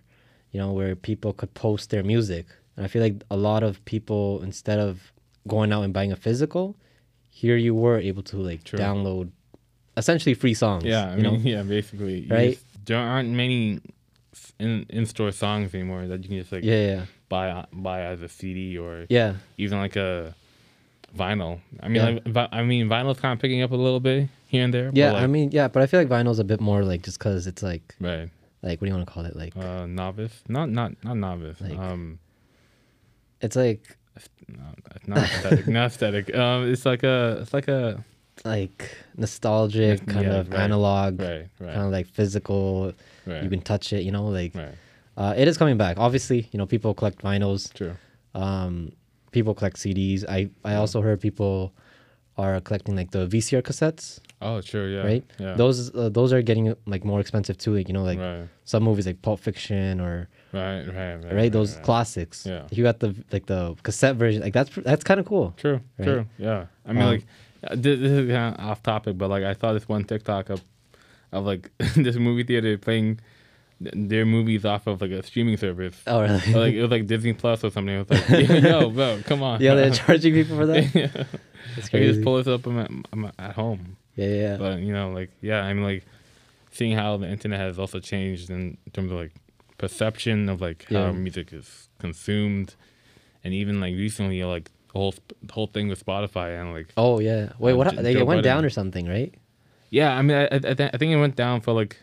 you 0.52 0.60
know, 0.62 0.72
where 0.78 0.96
people 0.96 1.32
could 1.34 1.52
post 1.66 1.90
their 1.90 2.04
music. 2.14 2.46
And 2.76 2.86
I 2.86 2.88
feel 2.90 3.02
like 3.02 3.18
a 3.32 3.38
lot 3.50 3.64
of 3.64 3.84
people, 3.86 4.44
instead 4.44 4.78
of 4.88 5.12
going 5.48 5.72
out 5.74 5.82
and 5.84 5.94
buying 5.94 6.12
a 6.12 6.16
physical, 6.28 6.76
here 7.42 7.58
you 7.58 7.74
were 7.76 7.98
able 8.00 8.24
to 8.32 8.38
like 8.38 8.64
True. 8.64 8.80
download 8.80 9.32
essentially 9.98 10.34
free 10.36 10.54
songs. 10.54 10.84
Yeah, 10.86 11.12
I 11.12 11.16
you 11.18 11.24
mean, 11.24 11.34
know? 11.34 11.40
yeah, 11.54 11.64
basically, 11.64 12.28
Right? 12.30 12.52
just- 12.54 12.86
there 12.86 12.98
aren't 13.00 13.30
many 13.30 13.80
in 14.60 14.86
in 14.90 15.06
store 15.06 15.32
songs 15.32 15.74
anymore 15.76 16.08
that 16.08 16.22
you 16.24 16.30
can 16.30 16.38
just 16.40 16.52
like 16.52 16.64
Yeah, 16.64 16.86
yeah, 16.92 17.06
buy 17.30 17.66
buy 17.72 18.02
as 18.12 18.22
a 18.22 18.28
CD 18.30 18.78
or 18.78 19.06
yeah. 19.10 19.36
even 19.58 19.78
like 19.80 19.96
a 19.96 20.34
vinyl. 21.16 21.60
I 21.80 21.88
mean, 21.90 22.02
Yeah. 22.02 22.32
like, 22.38 22.50
I 22.52 22.64
mean, 22.64 22.88
vinyl's 22.90 23.20
kind 23.20 23.34
of 23.38 23.40
picking 23.42 23.62
up 23.62 23.72
a 23.72 23.76
little 23.76 24.00
bit 24.00 24.28
here 24.48 24.64
and 24.66 24.74
there. 24.74 24.90
Yeah, 24.94 25.12
like, 25.14 25.24
I 25.24 25.28
mean, 25.28 25.52
yeah, 25.52 25.68
but 25.68 25.82
I 25.84 25.86
feel 25.88 26.00
like 26.02 26.10
vinyl's 26.10 26.40
a 26.40 26.44
bit 26.44 26.60
more 26.60 26.84
like 26.84 27.04
just 27.04 27.20
because 27.20 27.46
it's 27.48 27.62
like, 27.64 27.96
right. 28.02 28.30
like 28.64 28.82
what 28.82 28.86
do 28.86 28.90
you 28.92 28.96
want 28.98 29.08
to 29.08 29.14
call 29.14 29.26
it? 29.26 29.36
Like, 29.36 29.56
Uh, 29.56 29.86
novice, 29.86 30.42
not 30.48 30.70
not 30.70 30.92
not 31.04 31.16
novice. 31.18 31.62
Like- 31.62 31.78
um, 31.78 32.20
it's 33.42 33.56
like 33.56 33.98
no, 34.48 34.64
not 35.08 35.18
aesthetic. 35.24 35.68
not 35.68 35.86
aesthetic. 35.88 36.36
Um, 36.36 36.72
it's 36.72 36.86
like 36.86 37.04
a 37.04 37.40
it's 37.42 37.54
like 37.54 37.68
a 37.68 38.04
like 38.46 38.96
nostalgic, 39.16 40.06
kind 40.08 40.26
yeah, 40.26 40.40
of 40.40 40.50
right, 40.50 40.60
analog, 40.62 41.20
right, 41.20 41.48
right, 41.60 41.74
kind 41.74 41.86
of 41.86 41.92
like 41.92 42.08
physical. 42.08 42.94
You 43.26 43.50
can 43.50 43.62
touch 43.62 43.94
it, 43.94 44.04
you 44.04 44.12
know, 44.12 44.26
like 44.28 44.54
uh, 45.16 45.34
it 45.38 45.48
is 45.48 45.58
coming 45.58 45.78
back. 45.78 45.98
Obviously, 45.98 46.50
you 46.52 46.58
know, 46.58 46.66
people 46.66 46.94
collect 46.94 47.22
vinyls. 47.22 47.72
True. 47.74 47.94
Um, 48.36 48.92
people 49.32 49.54
collect 49.54 49.78
CDs. 49.78 50.26
I 50.28 50.50
I 50.66 50.76
also 50.76 51.02
heard 51.02 51.22
people 51.22 51.74
are 52.38 52.60
collecting 52.62 52.96
like 52.96 53.12
the 53.12 53.28
VCR 53.28 53.62
cassettes, 53.62 54.20
Oh, 54.42 54.60
true. 54.62 54.88
Yeah. 54.94 55.04
right? 55.04 55.24
Yeah. 55.40 55.54
Those 55.54 55.94
uh, 55.96 56.10
those 56.10 56.34
are 56.34 56.42
getting 56.42 56.76
like 56.86 57.06
more 57.06 57.20
expensive 57.22 57.58
too. 57.58 57.74
Like 57.76 57.88
you 57.88 57.94
know, 57.94 58.04
like 58.04 58.20
right. 58.20 58.48
some 58.66 58.84
movies 58.84 59.06
like 59.06 59.22
Pulp 59.22 59.40
Fiction 59.40 60.02
or 60.02 60.28
Right. 60.52 60.84
Right. 60.86 61.16
Right. 61.16 61.34
right, 61.34 61.52
those 61.52 61.76
right. 61.76 61.84
classics. 61.86 62.46
Yeah. 62.46 62.68
You 62.72 62.84
got 62.84 63.00
the 63.00 63.16
like 63.32 63.46
the 63.46 63.76
cassette 63.84 64.16
version. 64.18 64.42
Like 64.42 64.54
that's 64.54 64.74
that's 64.76 65.04
kind 65.04 65.20
of 65.20 65.26
cool. 65.26 65.54
True. 65.58 65.80
True. 66.02 66.26
Yeah. 66.38 66.66
I 66.86 66.94
mean, 66.94 67.02
Um, 67.04 67.10
like, 67.10 67.26
uh, 67.64 67.76
this, 67.76 68.00
this 68.00 68.12
is 68.12 68.30
kind 68.30 68.54
of 68.56 68.60
off 68.66 68.84
topic, 68.84 69.18
but 69.18 69.30
like, 69.30 69.44
I 69.44 69.54
saw 69.54 69.72
this 69.74 69.88
one 69.88 70.04
TikTok 70.04 70.50
of, 70.50 70.62
of 71.32 71.46
like 71.46 71.72
this 71.96 72.18
movie 72.18 72.44
theater 72.44 72.78
playing 72.78 73.20
their 73.80 74.26
movies 74.26 74.64
off 74.66 74.88
of 74.88 75.02
like 75.02 75.12
a 75.12 75.24
streaming 75.24 75.58
service. 75.58 76.02
Oh 76.08 76.22
really? 76.22 76.54
Or, 76.54 76.60
like 76.60 76.74
it 76.74 76.82
was 76.82 76.92
like 76.92 77.08
Disney 77.08 77.34
Plus 77.34 77.64
or 77.64 77.70
something. 77.72 77.96
It 77.96 78.10
was 78.10 78.30
like, 78.30 78.48
yo, 78.64 78.90
bro, 78.90 79.20
come 79.26 79.44
on. 79.44 79.62
yeah, 79.62 79.76
they're 79.76 79.92
charging 79.92 80.34
people 80.34 80.58
for 80.58 80.66
that. 80.68 80.94
yeah. 80.96 81.08
That's 81.76 81.88
I 81.88 81.90
can 81.90 81.90
crazy. 81.90 82.14
just 82.14 82.24
pull 82.24 82.38
this 82.38 82.48
up. 82.48 82.66
I'm 82.66 82.80
at, 82.80 82.92
I'm 83.12 83.32
at 83.38 83.54
home. 83.56 83.98
yeah, 84.16 84.28
yeah. 84.28 84.58
But 84.58 84.80
you 84.80 84.94
know, 84.94 85.12
like, 85.12 85.32
yeah, 85.42 85.62
I 85.64 85.74
mean, 85.74 85.84
like, 85.84 86.06
seeing 86.72 86.96
how 86.96 87.18
the 87.18 87.28
internet 87.28 87.60
has 87.60 87.78
also 87.80 88.00
changed 88.00 88.50
in 88.50 88.78
terms 88.94 89.12
of 89.12 89.18
like 89.18 89.32
perception 89.78 90.50
of 90.50 90.62
like 90.62 90.86
how 90.90 90.96
Yeah. 91.08 91.12
music 91.12 91.52
is 91.54 91.90
consumed, 92.00 92.76
and 93.44 93.54
even 93.54 93.80
like 93.82 93.96
recently, 93.96 94.44
like 94.44 94.72
the 94.94 95.00
whole 95.00 95.14
the 95.42 95.54
whole 95.54 95.68
thing 95.68 95.88
with 95.90 96.06
Spotify 96.06 96.60
and 96.60 96.72
like, 96.74 96.94
Oh 96.96 97.20
yeah. 97.20 97.54
Wait, 97.60 97.74
Uh, 97.74 97.78
what? 97.78 97.96
J- 97.96 98.02
They, 98.02 98.14
Joe 98.14 98.26
went 98.26 98.44
down 98.44 98.64
or 98.66 98.70
something, 98.70 99.08
right? 99.08 99.34
yeah, 99.90 100.16
I 100.16 100.22
mean, 100.22 100.38
I, 100.38 100.46
I, 100.46 100.60
th- 100.60 100.92
I 100.94 100.98
think 100.98 101.12
it 101.12 101.18
went 101.18 101.36
down 101.36 101.62
for 101.62 101.72
like 101.74 101.98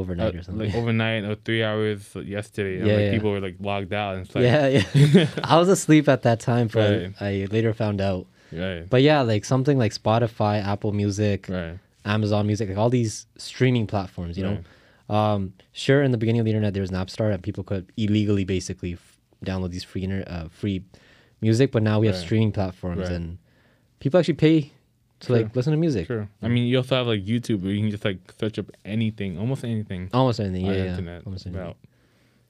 Overnight 0.00 0.34
uh, 0.34 0.38
or 0.38 0.42
something. 0.42 0.66
like 0.66 0.74
overnight 0.80 1.24
or 1.24 1.34
three 1.46 1.62
hours 1.62 2.14
yesterday, 2.36 2.74
and 2.78 2.86
Yeah, 2.86 2.94
like 2.94 3.02
yeah. 3.06 3.10
people 3.16 3.30
were 3.34 3.40
like 3.48 3.56
logged 3.60 3.92
out, 4.02 4.10
and 4.16 4.26
it's 4.26 4.34
like, 4.34 4.44
yeah, 4.44 4.66
yeah. 4.68 5.26
I 5.52 5.54
was 5.58 5.68
asleep 5.68 6.06
at 6.08 6.22
that 6.22 6.38
time, 6.40 6.66
but 6.68 6.90
Right. 6.90 7.12
I 7.20 7.30
later 7.50 7.72
found 7.72 8.00
out. 8.00 8.26
right, 8.52 8.88
But 8.88 9.00
yeah, 9.02 9.20
like 9.22 9.44
something 9.44 9.78
like 9.78 9.92
Spotify, 10.02 10.54
Apple 10.72 10.92
Music, 10.92 11.46
right, 11.48 11.78
Amazon 12.04 12.46
Music, 12.46 12.68
like 12.68 12.78
all 12.78 12.90
these 12.90 13.26
streaming 13.38 13.86
platforms, 13.86 14.36
you 14.38 14.44
know. 14.44 14.58
Um, 15.14 15.52
sure, 15.72 16.02
in 16.02 16.10
the 16.10 16.18
beginning 16.18 16.40
of 16.40 16.44
the 16.46 16.50
internet, 16.50 16.74
there 16.74 16.80
was 16.82 16.90
Napster, 16.90 17.32
and 17.32 17.42
people 17.42 17.64
could 17.64 17.84
illegally 17.96 18.44
basically 18.44 18.94
f- 18.94 19.16
download 19.44 19.70
these 19.70 19.84
free 19.84 20.02
inter- 20.04 20.24
uh, 20.26 20.48
free 20.50 20.82
music. 21.40 21.70
But 21.72 21.82
now 21.84 22.00
we 22.00 22.06
have 22.08 22.16
streaming 22.16 22.50
platforms, 22.52 23.02
Right. 23.02 23.12
and 23.12 23.38
people 24.00 24.18
actually 24.20 24.34
pay 24.34 24.72
to 25.20 25.26
True. 25.26 25.36
like 25.36 25.56
listen 25.56 25.72
to 25.72 25.78
music. 25.78 26.06
Sure. 26.06 26.28
I 26.42 26.48
mean, 26.48 26.66
you 26.66 26.76
also 26.76 26.96
have 26.96 27.06
like 27.06 27.24
YouTube 27.24 27.62
where 27.62 27.72
you 27.72 27.80
can 27.80 27.90
just 27.90 28.04
like 28.04 28.18
search 28.38 28.58
up 28.58 28.66
anything, 28.84 29.38
almost 29.38 29.64
anything 29.64 30.10
Almost 30.12 30.40
anything. 30.40 30.66
Yeah, 30.66 30.72
yeah. 30.72 30.84
internet 30.90 31.22
Almost 31.26 31.46
anything. 31.46 31.60
without 31.62 31.76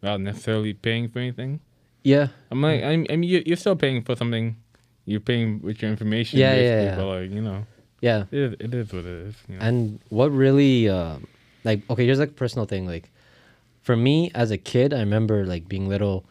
without 0.01 0.21
necessarily 0.21 0.73
paying 0.75 1.09
for 1.09 1.21
anything. 1.21 1.61
Yeah, 2.03 2.29
I'm 2.51 2.63
like, 2.63 2.83
I 2.85 2.97
mean, 2.97 3.07
I 3.11 3.17
mean, 3.17 3.29
you- 3.31 3.43
you're 3.47 3.57
still 3.57 3.75
paying 3.77 4.03
for 4.03 4.15
something. 4.15 4.57
You're 5.07 5.21
paying 5.21 5.61
with 5.63 5.83
your 5.83 5.91
information. 5.91 6.39
Yeah, 6.39 6.55
yeah, 6.55 6.83
yeah. 6.83 6.97
But 6.97 7.07
like, 7.07 7.31
you 7.31 7.41
know, 7.43 7.67
yeah. 8.01 8.25
it 8.31 8.39
is, 8.39 8.53
it 8.61 8.75
is 8.75 8.93
what 8.93 9.05
it 9.05 9.27
is. 9.29 9.35
You 9.49 9.57
know? 9.59 9.65
And 9.65 10.01
what 10.09 10.31
really, 10.33 10.89
uh, 10.89 11.19
like, 11.65 11.83
okay, 11.91 12.05
here's 12.05 12.19
like 12.19 12.31
a 12.31 12.33
personal 12.33 12.67
thing. 12.67 12.87
Like, 12.87 13.11
for 13.83 13.97
me 13.97 14.31
as 14.35 14.51
a 14.51 14.59
kid, 14.59 14.93
I 14.93 14.99
remember 15.01 15.47
like 15.47 15.69
being 15.69 15.89
little. 15.89 16.25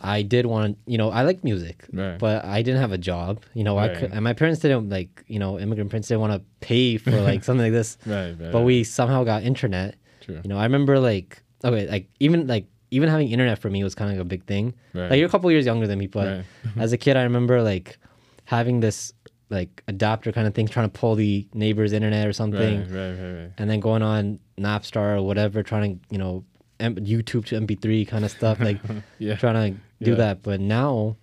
I 0.00 0.22
did 0.22 0.46
want, 0.46 0.78
you 0.86 0.96
know, 0.96 1.10
I 1.10 1.22
like 1.22 1.42
music, 1.42 1.84
Right. 1.92 2.18
but 2.18 2.44
I 2.44 2.62
didn't 2.62 2.80
have 2.80 2.92
a 2.92 2.98
job. 2.98 3.42
You 3.54 3.64
know, 3.64 3.76
I 3.78 3.88
could, 3.88 4.12
and 4.12 4.22
my 4.22 4.32
parents 4.32 4.60
didn't 4.60 4.88
like, 4.90 5.24
you 5.26 5.38
know, 5.40 5.58
immigrant 5.58 5.90
parents 5.90 6.08
didn't 6.08 6.20
want 6.20 6.34
to 6.34 6.42
pay 6.60 6.98
for 6.98 7.10
like 7.30 7.42
something 7.44 7.64
like 7.64 7.72
this. 7.72 7.98
right, 8.06 8.28
right. 8.30 8.38
But 8.52 8.58
right. 8.58 8.64
we 8.64 8.84
somehow 8.84 9.24
got 9.24 9.42
internet. 9.42 9.96
True. 10.20 10.40
You 10.42 10.48
know, 10.48 10.58
I 10.58 10.62
remember 10.64 11.00
like, 11.00 11.42
okay, 11.64 11.88
like 11.88 12.08
even 12.20 12.46
like 12.46 12.66
even 12.90 13.08
having 13.08 13.28
internet 13.28 13.58
for 13.58 13.68
me 13.70 13.82
was 13.84 13.94
kind 13.94 14.10
of 14.10 14.16
like 14.16 14.22
a 14.22 14.28
big 14.28 14.44
thing. 14.46 14.72
Right. 14.94 15.10
Like 15.10 15.18
you're 15.18 15.26
a 15.28 15.30
couple 15.30 15.50
years 15.50 15.66
younger 15.66 15.86
than 15.86 15.98
me, 15.98 16.06
but 16.06 16.26
Right. 16.26 16.44
as 16.78 16.92
a 16.92 16.96
kid, 16.98 17.16
I 17.16 17.22
remember 17.24 17.60
like 17.62 17.98
having 18.44 18.80
this 18.80 19.12
like 19.50 19.82
adapter 19.88 20.30
kind 20.30 20.46
of 20.46 20.54
thing, 20.54 20.68
trying 20.68 20.88
to 20.90 20.98
pull 20.98 21.14
the 21.14 21.48
neighbor's 21.54 21.92
internet 21.92 22.26
or 22.26 22.32
something 22.32 22.80
Right, 22.82 22.90
right, 22.90 23.10
right, 23.20 23.40
right. 23.42 23.50
and 23.58 23.68
then 23.68 23.80
going 23.80 24.02
on 24.02 24.38
Napster 24.58 25.16
or 25.18 25.22
whatever, 25.22 25.62
trying 25.62 25.98
to 25.98 26.04
you 26.10 26.18
know 26.18 26.44
M- 26.80 26.96
YouTube 26.96 27.44
to 27.46 27.56
MP3 27.60 28.06
kind 28.06 28.24
of 28.24 28.30
stuff, 28.30 28.60
like 28.60 28.78
Yeah. 29.18 29.36
trying 29.36 29.74
to 29.74 29.80
do 30.04 30.10
Yeah. 30.12 30.16
that. 30.16 30.42
But 30.42 30.60
now 30.60 31.16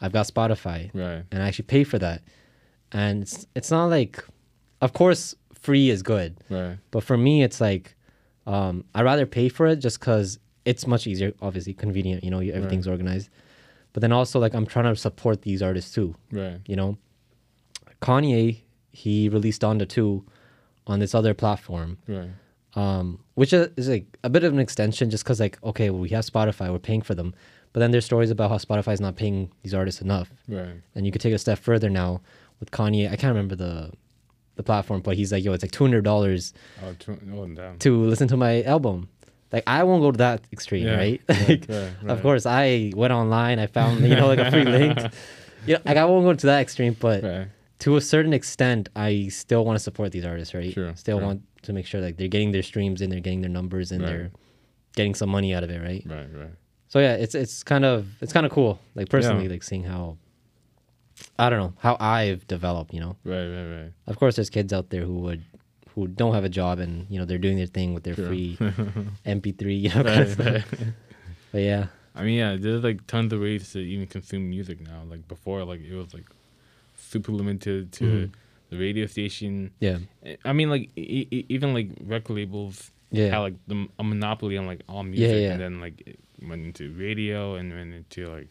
I've 0.00 0.12
got 0.12 0.26
Spotify, 0.26 0.90
Right. 0.94 1.24
and 1.30 1.42
I 1.42 1.48
actually 1.48 1.66
pay 1.66 1.84
for 1.84 1.98
that, 1.98 2.22
and 2.92 3.22
it's 3.22 3.46
it's 3.54 3.70
not 3.70 3.86
like, 3.86 4.22
of 4.80 4.92
course, 4.92 5.34
free 5.54 5.90
is 5.90 6.02
good, 6.02 6.36
Right. 6.50 6.78
but 6.90 7.02
for 7.04 7.16
me, 7.16 7.42
it's 7.42 7.60
like 7.60 7.94
um, 8.46 8.84
I 8.94 9.02
rather 9.02 9.26
pay 9.26 9.48
for 9.48 9.66
it 9.66 9.76
just 9.76 9.98
because 9.98 10.38
it's 10.64 10.86
much 10.86 11.06
easier, 11.06 11.32
obviously 11.42 11.74
convenient. 11.74 12.22
You 12.24 12.30
know, 12.30 12.38
everything's 12.40 12.86
organized, 12.86 13.28
but 13.92 14.00
then 14.02 14.12
also 14.12 14.38
like 14.38 14.54
I'm 14.54 14.66
trying 14.66 14.84
to 14.92 14.94
support 14.96 15.42
these 15.42 15.62
artists 15.62 15.92
too 15.94 16.14
Right. 16.30 16.60
you 16.66 16.76
know 16.76 16.98
kanye 18.02 18.58
he 18.92 19.28
released 19.28 19.62
donda 19.62 19.88
2 19.88 20.24
on 20.86 20.98
this 21.00 21.14
other 21.14 21.34
platform 21.34 21.98
Right. 22.06 22.30
Um, 22.76 23.18
which 23.34 23.52
is, 23.52 23.68
is 23.76 23.88
like 23.88 24.06
a 24.22 24.30
bit 24.30 24.44
of 24.44 24.52
an 24.52 24.58
extension 24.60 25.10
just 25.10 25.24
because 25.24 25.40
like 25.40 25.58
okay 25.64 25.90
well, 25.90 26.00
we 26.00 26.10
have 26.10 26.24
spotify 26.24 26.70
we're 26.70 26.78
paying 26.78 27.02
for 27.02 27.14
them. 27.14 27.34
But 27.72 27.80
then 27.80 27.90
there's 27.90 28.04
stories 28.06 28.30
about 28.30 28.48
how 28.50 28.56
spotify 28.58 28.92
is 28.94 29.00
not 29.00 29.16
paying 29.16 29.50
these 29.62 29.74
artists 29.74 30.00
enough. 30.00 30.30
Right. 30.48 30.80
and 30.94 31.04
you 31.04 31.10
could 31.12 31.20
take 31.20 31.32
it 31.32 31.36
a 31.36 31.38
step 31.38 31.58
further 31.58 31.90
now 31.90 32.20
with 32.60 32.70
kanye. 32.70 33.06
I 33.10 33.16
can't 33.16 33.34
remember 33.34 33.56
the 33.56 33.90
the 34.56 34.62
platform 34.62 35.00
but 35.02 35.16
he's 35.16 35.32
like 35.32 35.44
yo 35.44 35.52
it's 35.52 35.62
like 35.62 35.72
$200 35.72 36.52
Oh, 36.82 36.94
two, 36.98 37.18
oh, 37.34 37.72
to 37.78 38.04
listen 38.04 38.28
to 38.28 38.36
my 38.36 38.62
album. 38.62 39.08
Like 39.52 39.64
i 39.66 39.82
won't 39.84 40.02
go 40.02 40.10
to 40.12 40.18
that 40.18 40.40
extreme 40.52 40.86
Yeah, 40.86 40.96
right? 40.96 41.20
Right, 41.28 41.48
Like, 41.48 41.66
right, 41.68 42.10
of 42.10 42.22
course 42.22 42.46
i 42.46 42.90
went 42.96 43.12
online 43.12 43.58
i 43.58 43.66
found 43.66 44.00
you 44.08 44.16
know 44.16 44.26
like 44.28 44.38
a 44.38 44.50
free 44.50 44.64
link. 44.78 44.98
You 45.66 45.74
know, 45.74 45.80
like 45.84 45.96
i 45.98 46.04
won't 46.04 46.24
go 46.24 46.32
to 46.34 46.46
that 46.46 46.60
extreme 46.60 46.96
but 46.98 47.22
Right. 47.22 47.48
to 47.80 47.96
a 47.96 48.00
certain 48.00 48.32
extent, 48.32 48.88
I 48.96 49.28
still 49.28 49.62
want 49.66 49.76
to 49.76 49.82
support 49.88 50.10
these 50.12 50.24
artists, 50.24 50.54
right? 50.54 50.72
Sure, 50.72 50.92
Still 50.96 51.20
want 51.20 51.42
to 51.66 51.72
make 51.72 51.86
sure 51.86 52.00
like 52.00 52.16
they're 52.16 52.28
getting 52.36 52.52
their 52.52 52.62
streams 52.62 53.00
in, 53.02 53.10
they're 53.10 53.20
getting 53.20 53.42
their 53.42 53.50
numbers 53.50 53.92
in, 53.92 54.00
Right. 54.00 54.08
they're 54.08 54.30
getting 54.96 55.14
some 55.14 55.28
money 55.30 55.54
out 55.54 55.62
of 55.62 55.70
it, 55.70 55.80
right? 55.82 56.02
Right. 56.06 56.28
Right. 56.32 56.54
So 56.88 56.98
yeah, 57.00 57.14
it's 57.14 57.34
it's 57.34 57.62
kind 57.62 57.84
of 57.84 58.06
it's 58.22 58.32
kind 58.32 58.46
of 58.46 58.52
cool, 58.52 58.78
like 58.94 59.08
personally, 59.08 59.44
Yeah. 59.44 59.50
like 59.50 59.62
seeing 59.62 59.84
how 59.84 60.16
I 61.38 61.50
don't 61.50 61.58
know 61.58 61.74
how 61.78 61.96
I've 62.00 62.46
developed. 62.46 62.92
You 62.94 63.00
know, 63.00 63.16
Right. 63.24 63.46
Right. 63.48 63.70
Right. 63.82 63.92
of 64.06 64.16
course, 64.18 64.36
there's 64.36 64.50
kids 64.50 64.72
out 64.72 64.90
there 64.90 65.02
who 65.02 65.18
would 65.26 65.42
who 65.94 66.06
don't 66.06 66.34
have 66.34 66.44
a 66.44 66.48
job 66.60 66.78
and 66.78 67.06
you 67.10 67.18
know 67.18 67.24
they're 67.24 67.38
doing 67.46 67.56
their 67.56 67.66
thing 67.78 67.94
with 67.94 68.04
their 68.04 68.14
Sure. 68.14 68.26
free 68.28 68.56
MP3, 69.26 69.80
you 69.80 69.88
know. 69.90 70.02
right, 70.02 70.38
right. 70.38 70.64
But 71.52 71.62
yeah, 71.62 71.86
I 72.14 72.22
mean, 72.22 72.38
yeah, 72.38 72.56
there's 72.58 72.84
like 72.84 73.06
tons 73.06 73.32
of 73.32 73.40
ways 73.40 73.72
to 73.72 73.78
even 73.80 74.06
consume 74.06 74.48
music 74.50 74.80
now. 74.80 75.02
Like 75.08 75.26
before, 75.26 75.64
like 75.64 75.80
it 75.80 75.94
was 75.94 76.12
like 76.14 76.26
super 76.96 77.32
limited 77.32 77.92
to 77.92 78.04
Mhm. 78.04 78.30
The 78.70 78.78
radio 78.78 79.06
station. 79.06 79.70
yeah, 79.80 79.98
I 80.44 80.52
mean, 80.52 80.70
like 80.70 80.90
e- 80.96 81.26
e- 81.30 81.46
even 81.48 81.72
like 81.74 81.90
record 82.04 82.34
labels 82.36 82.90
yeah, 83.10 83.28
had 83.30 83.38
like 83.38 83.54
the, 83.66 83.86
a 83.98 84.04
monopoly 84.04 84.56
on 84.58 84.66
like 84.66 84.80
all 84.88 85.02
music, 85.04 85.42
yeah. 85.42 85.52
and 85.52 85.60
then 85.60 85.80
like 85.80 86.02
it 86.06 86.18
went 86.42 86.64
into 86.64 86.92
radio 86.94 87.54
and 87.54 87.72
went 87.72 87.94
into 87.94 88.28
like 88.28 88.48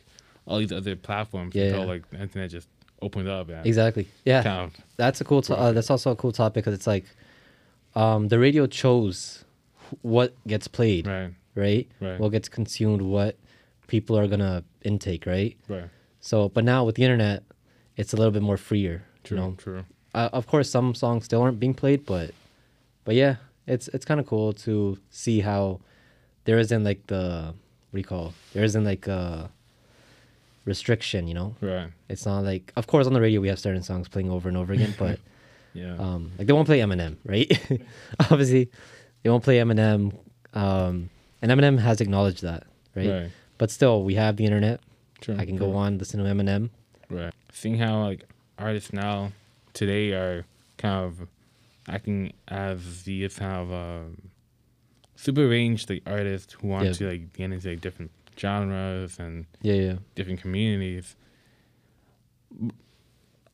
all 0.48 0.60
these 0.60 0.72
other 0.72 0.96
platforms 0.96 1.54
Yeah, 1.56 1.66
until 1.66 1.82
yeah. 1.82 1.86
like 1.86 2.10
the 2.12 2.22
internet 2.22 2.50
just 2.52 2.68
opened 3.02 3.28
up. 3.28 3.50
And 3.50 3.66
exactly. 3.66 4.08
Yeah, 4.26 4.44
Kind 4.44 4.62
of, 4.74 4.82
that's 4.96 5.20
a 5.22 5.24
cool. 5.24 5.42
To- 5.44 5.56
uh, 5.58 5.72
that's 5.74 5.90
also 5.90 6.12
a 6.12 6.16
cool 6.16 6.32
topic 6.32 6.64
because 6.64 6.74
it's 6.74 6.88
like, 6.88 7.06
um, 7.96 8.28
the 8.30 8.40
radio 8.40 8.68
chose 8.68 9.44
what 10.02 10.34
gets 10.48 10.68
played, 10.68 11.06
right, 11.08 11.32
right? 11.56 11.88
right, 12.00 12.20
What 12.20 12.30
gets 12.32 12.50
consumed, 12.50 13.02
what 13.02 13.38
people 13.88 14.18
are 14.18 14.28
gonna 14.28 14.64
intake, 14.84 15.26
right? 15.26 15.56
right. 15.68 15.90
So, 16.22 16.50
but 16.50 16.64
now 16.64 16.84
with 16.86 16.96
the 16.96 17.04
internet, 17.04 17.44
it's 17.98 18.14
a 18.14 18.16
little 18.18 18.32
bit 18.32 18.42
more 18.42 18.58
freer. 18.58 19.04
True, 19.24 19.38
You 19.38 19.44
know, 19.44 19.54
true. 19.58 19.86
Uh, 20.16 20.30
of 20.34 20.48
course 20.48 20.70
some 20.70 20.96
songs 20.96 21.26
still 21.26 21.42
aren't 21.44 21.60
being 21.60 21.74
played, 21.76 22.06
but 22.06 22.32
but 23.06 23.16
yeah, 23.16 23.36
it's 23.68 23.88
it's 23.90 24.06
kind 24.06 24.20
of 24.20 24.26
cool 24.26 24.54
to 24.66 24.98
see 25.12 25.42
how 25.42 25.80
there 26.46 26.58
isn't 26.58 26.84
like 26.84 27.06
the 27.08 27.54
what 27.92 27.98
do 27.98 28.00
you 28.00 28.04
call 28.04 28.34
there 28.54 28.64
isn't 28.64 28.84
like 28.86 29.06
a 29.08 29.50
restriction, 30.66 31.28
you 31.28 31.34
know. 31.34 31.56
Right. 31.62 31.90
It's 32.10 32.26
not 32.26 32.44
like 32.44 32.72
of 32.76 32.88
course 32.88 33.08
on 33.08 33.14
the 33.14 33.22
radio 33.22 33.42
we 33.42 33.48
have 33.50 33.60
certain 33.60 33.84
songs 33.84 34.08
playing 34.08 34.30
over 34.32 34.48
and 34.50 34.58
over 34.58 34.74
again, 34.74 34.94
but 35.00 35.20
Yeah. 35.74 35.96
um 35.98 36.32
like 36.38 36.48
they 36.48 36.54
won't 36.54 36.68
play 36.68 36.80
Eminem, 36.80 37.18
right? 37.26 37.50
Obviously, 38.32 38.70
they 39.24 39.30
won't 39.30 39.44
play 39.44 39.58
Eminem. 39.58 40.14
Um, 40.54 41.10
and 41.42 41.52
Eminem 41.52 41.78
has 41.80 42.00
acknowledged 42.02 42.42
that, 42.44 42.64
right? 42.96 43.10
Right. 43.10 43.32
But 43.58 43.70
still, 43.72 44.04
we 44.04 44.16
have 44.16 44.38
the 44.38 44.46
internet. 44.46 44.80
True. 45.22 45.36
I 45.38 45.46
can 45.46 45.58
go 45.58 45.76
on 45.76 45.98
listen 45.98 46.24
to 46.24 46.26
Eminem. 46.30 46.70
Right. 47.10 47.34
Seeing 47.52 47.78
how 47.78 48.04
like 48.04 48.24
artists 48.58 48.94
now 48.94 49.32
today 49.76 50.12
are 50.14 50.46
kind 50.80 51.06
of 51.06 51.28
acting 51.88 52.34
as 52.48 53.04
the 53.04 53.30
kind 53.30 53.62
of 53.62 53.72
um, 53.72 54.22
super 55.16 55.48
range 55.48 55.88
like 55.90 56.02
artists 56.08 56.54
who 56.54 56.68
want 56.70 56.86
Yeah. 56.86 56.94
to 56.94 57.10
like 57.12 57.34
get 57.34 57.52
into 57.52 57.70
like 57.70 57.82
different 57.82 58.10
genres 58.40 59.20
and 59.20 59.46
Yeah, 59.62 59.74
yeah, 59.76 59.96
different 60.16 60.42
communities. 60.42 61.16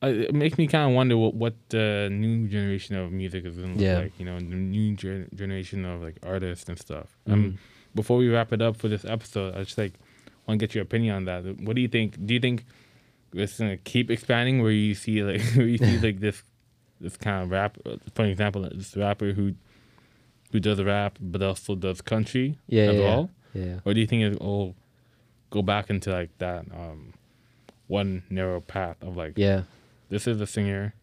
It 0.02 0.34
makes 0.34 0.58
me 0.58 0.66
kind 0.66 0.90
of 0.90 0.96
wonder 0.96 1.16
what, 1.16 1.34
what 1.34 1.54
the 1.68 2.08
new 2.10 2.48
generation 2.48 2.96
of 2.96 3.12
music 3.12 3.44
is 3.44 3.56
going 3.56 3.78
to 3.78 3.84
look 3.84 4.02
like. 4.02 4.12
You 4.18 4.24
know, 4.24 4.36
the 4.38 4.44
new 4.44 4.96
gen- 4.96 5.28
generation 5.34 5.84
of 5.84 6.02
like 6.02 6.16
artists 6.24 6.68
and 6.68 6.76
stuff. 6.78 7.16
Mhm. 7.28 7.32
Um, 7.32 7.58
before 7.94 8.16
we 8.16 8.28
wrap 8.28 8.52
it 8.52 8.60
up 8.60 8.76
for 8.76 8.88
this 8.88 9.04
episode, 9.04 9.54
I 9.54 9.62
just 9.62 9.78
like 9.78 9.92
want 10.46 10.58
to 10.58 10.66
get 10.66 10.74
your 10.74 10.82
opinion 10.82 11.14
on 11.14 11.24
that. 11.26 11.44
What 11.60 11.76
do 11.76 11.82
you 11.82 11.88
think? 11.88 12.16
Do 12.26 12.34
you 12.34 12.40
think 12.40 12.64
it's 13.32 13.58
gonna 13.58 13.76
keep 13.78 14.10
expanding? 14.10 14.62
Where 14.62 14.70
you 14.72 14.94
see 14.94 15.22
like 15.22 15.40
where 15.54 15.66
you 15.66 15.78
see 15.78 15.98
like 15.98 16.20
this 16.20 16.42
this 17.00 17.16
kind 17.16 17.42
of 17.44 17.50
rap? 17.50 17.78
uh, 17.86 17.96
For 18.14 18.24
example, 18.24 18.68
this 18.72 18.96
rapper 18.96 19.32
who 19.32 19.54
who 20.52 20.60
does 20.60 20.82
rap 20.82 21.18
but 21.20 21.42
also 21.42 21.74
does 21.74 22.00
country 22.02 22.58
yeah, 22.68 22.82
as 22.84 22.94
yeah, 22.96 23.00
well. 23.04 23.30
yeah. 23.54 23.78
Or 23.84 23.94
do 23.94 24.00
you 24.00 24.06
think 24.06 24.22
it'll 24.22 24.74
go 25.50 25.62
back 25.62 25.88
into 25.90 26.10
like 26.12 26.30
that 26.38 26.66
um, 26.72 27.14
one 27.88 28.22
narrow 28.30 28.60
path 28.60 28.96
of 29.02 29.16
like 29.16 29.32
Yeah, 29.36 29.62
this 30.10 30.26
is 30.26 30.40
a 30.40 30.46
singer, 30.46 30.94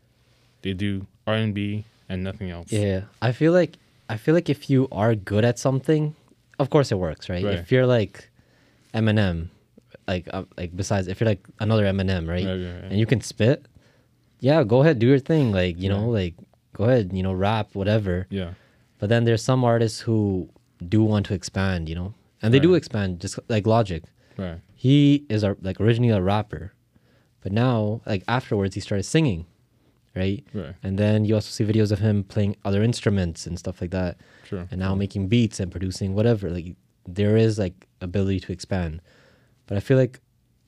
they 0.61 0.73
do 0.73 1.07
R 1.25 1.33
and 1.35 1.53
B 1.53 1.85
and 2.07 2.23
nothing 2.23 2.49
else. 2.51 2.71
yeah. 2.71 3.01
I 3.21 3.31
feel 3.31 3.51
like 3.53 3.77
I 4.07 4.17
feel 4.17 4.33
like 4.35 4.49
if 4.49 4.69
you 4.69 4.87
are 4.91 5.13
good 5.15 5.43
at 5.45 5.57
something, 5.59 6.15
of 6.59 6.69
course 6.69 6.91
it 6.91 6.95
works, 6.99 7.27
right? 7.29 7.43
Right. 7.43 7.55
If 7.55 7.71
you're 7.71 7.85
like 7.87 8.29
Eminem, 8.93 9.49
like 10.09 10.25
uh, 10.33 10.43
like 10.57 10.71
besides 10.75 11.07
if 11.07 11.19
you're 11.19 11.31
like 11.35 11.45
another 11.59 11.85
Eminem, 11.91 12.23
right? 12.27 12.45
Right, 12.45 12.61
right, 12.65 12.81
right. 12.81 12.91
And 12.91 12.97
you 13.01 13.05
can 13.05 13.21
spit, 13.21 13.67
yeah, 14.39 14.63
go 14.63 14.81
ahead, 14.81 14.99
do 14.99 15.07
your 15.13 15.23
thing. 15.31 15.45
Like 15.61 15.75
you 15.83 15.89
know, 15.93 16.09
like 16.19 16.35
go 16.73 16.85
ahead, 16.85 17.11
you 17.13 17.23
know, 17.23 17.33
rap, 17.33 17.67
whatever. 17.73 18.27
Yeah. 18.29 18.51
But 18.99 19.07
then 19.09 19.23
there's 19.25 19.43
some 19.51 19.63
artists 19.63 19.99
who 20.05 20.49
do 20.87 21.03
want 21.03 21.25
to 21.27 21.33
expand, 21.33 21.87
you 21.89 21.95
know, 21.95 22.13
and 22.41 22.53
they 22.53 22.59
do 22.59 22.73
expand, 22.75 23.21
just 23.21 23.39
like 23.47 23.65
Logic. 23.67 24.03
Right. 24.37 24.59
He 24.73 25.25
is 25.29 25.43
a, 25.43 25.55
like 25.61 25.79
originally 25.79 26.13
a 26.13 26.21
rapper, 26.21 26.73
but 27.41 27.51
now 27.51 28.01
like 28.05 28.23
afterwards 28.27 28.75
he 28.75 28.81
started 28.81 29.03
singing, 29.03 29.45
right? 30.15 30.43
Right. 30.53 30.75
And 30.83 30.97
then 30.97 31.25
you 31.25 31.35
also 31.35 31.49
see 31.49 31.65
videos 31.71 31.91
of 31.91 31.99
him 31.99 32.23
playing 32.23 32.55
other 32.63 32.81
instruments 32.81 33.45
and 33.47 33.59
stuff 33.59 33.81
like 33.81 33.91
that, 33.91 34.17
True. 34.47 34.67
and 34.71 34.79
now 34.79 34.95
making 34.95 35.27
beats 35.27 35.59
and 35.59 35.69
producing 35.71 36.15
whatever. 36.15 36.49
Like 36.49 36.75
there 37.05 37.35
is 37.35 37.59
like 37.59 37.87
ability 37.99 38.39
to 38.41 38.51
expand, 38.53 39.01
but 39.69 39.77
I 39.77 39.79
feel 39.81 39.97
like 39.97 40.19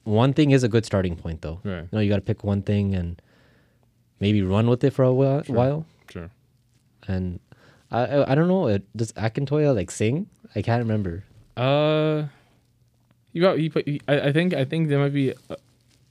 one 0.05 0.31
thing 0.33 0.51
is 0.51 0.61
a 0.63 0.69
good 0.69 0.85
starting 0.85 1.15
point 1.17 1.41
though. 1.41 1.59
Right. 1.65 1.83
You 1.83 1.89
know, 1.91 1.99
you 1.99 2.09
got 2.09 2.21
to 2.21 2.27
pick 2.29 2.43
one 2.43 2.61
thing 2.61 2.93
and 2.95 3.19
maybe 4.19 4.41
run 4.45 4.69
with 4.69 4.83
it 4.83 4.93
for 4.93 5.01
a 5.03 5.13
while. 5.13 5.41
Sure. 5.43 5.55
while. 5.55 5.85
Sure. 6.09 6.29
And 7.07 7.39
I, 7.89 8.05
I 8.05 8.31
I 8.31 8.35
don't 8.35 8.47
know. 8.47 8.67
It, 8.67 8.85
does 8.95 9.11
Akintoya 9.13 9.73
like 9.75 9.89
sing? 9.91 10.27
I 10.55 10.61
can't 10.61 10.81
remember. 10.85 11.23
Uh, 11.57 12.27
you 13.33 13.41
got 13.41 13.59
you 13.59 13.69
put. 13.69 13.87
you- 13.87 13.99
I, 14.07 14.29
I 14.29 14.31
think 14.31 14.53
I 14.53 14.63
think 14.65 14.89
there 14.89 14.99
might 14.99 15.13
be 15.13 15.31
a, 15.31 15.57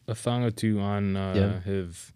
a 0.08 0.14
song 0.14 0.42
or 0.44 0.50
two 0.50 0.80
on 0.80 1.16
uh, 1.16 1.34
Yeah. 1.36 1.60
his 1.62 2.12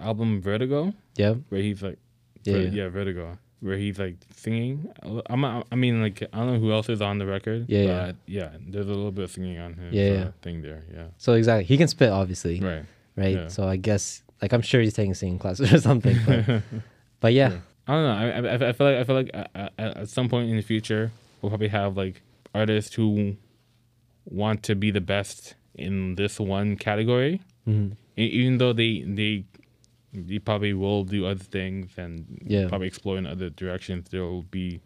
album 0.00 0.40
Vertigo 0.40 0.92
Yeah. 1.16 1.34
where 1.50 1.60
he's 1.62 1.82
like, 1.82 1.98
yeah. 2.44 2.56
yeah, 2.56 2.88
Vertigo, 2.88 3.38
where 3.60 3.76
he's 3.78 3.98
like 3.98 4.16
singing. 4.34 4.90
I'm 5.30 5.44
I 5.44 5.62
mean 5.74 6.02
like 6.02 6.22
I 6.32 6.38
don't 6.38 6.54
know 6.54 6.58
who 6.60 6.72
else 6.72 6.88
is 6.88 7.00
on 7.00 7.18
the 7.18 7.26
record. 7.26 7.66
Yeah, 7.68 7.80
yeah. 7.82 8.06
but 8.06 8.16
yeah. 8.26 8.50
There's 8.68 8.86
a 8.86 8.90
little 8.94 9.12
bit 9.12 9.24
of 9.24 9.30
singing 9.30 9.58
on 9.58 9.74
his 9.74 9.92
Yeah, 9.94 10.02
uh, 10.02 10.06
yeah. 10.14 10.30
thing 10.42 10.62
there. 10.62 10.84
Yeah. 10.92 11.06
So 11.18 11.32
exactly, 11.34 11.64
he 11.64 11.76
can 11.76 11.88
spit 11.88 12.10
obviously, 12.10 12.60
Right. 12.60 12.84
right? 13.16 13.34
yeah. 13.36 13.48
So 13.48 13.66
I 13.66 13.76
guess 13.76 14.22
like 14.42 14.52
I'm 14.52 14.62
sure 14.62 14.80
he's 14.80 14.94
taking 14.94 15.14
singing 15.14 15.38
classes 15.38 15.72
or 15.74 15.80
something. 15.80 16.16
But, 16.26 16.62
but 17.20 17.32
yeah. 17.32 17.58
I 17.86 17.92
don't 17.92 18.02
know. 18.02 18.48
I, 18.48 18.54
I, 18.54 18.68
I 18.68 18.72
feel 18.72 18.86
like 18.86 18.96
I 18.98 19.04
feel 19.04 19.16
like 19.16 19.30
uh, 19.34 19.44
uh, 19.54 19.68
at, 19.78 19.96
at 19.98 20.08
some 20.08 20.28
point 20.28 20.48
in 20.50 20.56
the 20.56 20.62
future 20.62 21.12
we'll 21.42 21.50
probably 21.50 21.68
have 21.68 21.96
like 21.96 22.22
artists 22.54 22.94
who 22.94 23.36
want 24.24 24.62
to 24.64 24.74
be 24.74 24.90
the 24.90 25.00
best 25.00 25.54
in 25.74 26.14
this 26.14 26.40
one 26.40 26.76
category, 26.76 27.42
Mhm. 27.68 27.96
E- 28.16 28.22
even 28.26 28.58
though 28.58 28.72
they 28.72 29.02
they 29.02 29.44
they 30.14 30.38
probably 30.38 30.72
will 30.72 31.04
do 31.04 31.26
other 31.26 31.42
things 31.42 31.92
and 31.98 32.40
Yeah. 32.46 32.68
probably 32.68 32.86
explore 32.86 33.18
in 33.18 33.26
other 33.26 33.50
directions. 33.50 34.08
There 34.10 34.22
will 34.22 34.42
be 34.42 34.80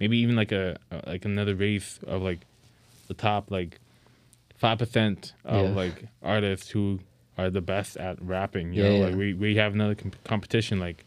maybe 0.00 0.16
even 0.18 0.36
like 0.36 0.52
a, 0.52 0.78
like 1.06 1.24
another 1.24 1.54
race 1.54 1.98
of 2.06 2.22
like 2.22 2.40
the 3.08 3.14
top 3.14 3.50
like 3.50 3.80
five 4.56 4.78
percent 4.78 5.32
of 5.44 5.68
Yeah. 5.70 5.74
like 5.74 6.04
artists 6.22 6.70
who 6.70 7.00
are 7.36 7.50
the 7.50 7.60
best 7.60 7.96
at 7.96 8.20
rapping. 8.22 8.72
You 8.72 8.82
Yeah, 8.84 8.88
know, 8.90 8.96
yeah. 8.98 9.04
like 9.06 9.14
we 9.16 9.34
we 9.34 9.56
have 9.56 9.74
another 9.74 9.94
comp- 9.94 10.22
competition 10.24 10.78
like 10.78 11.04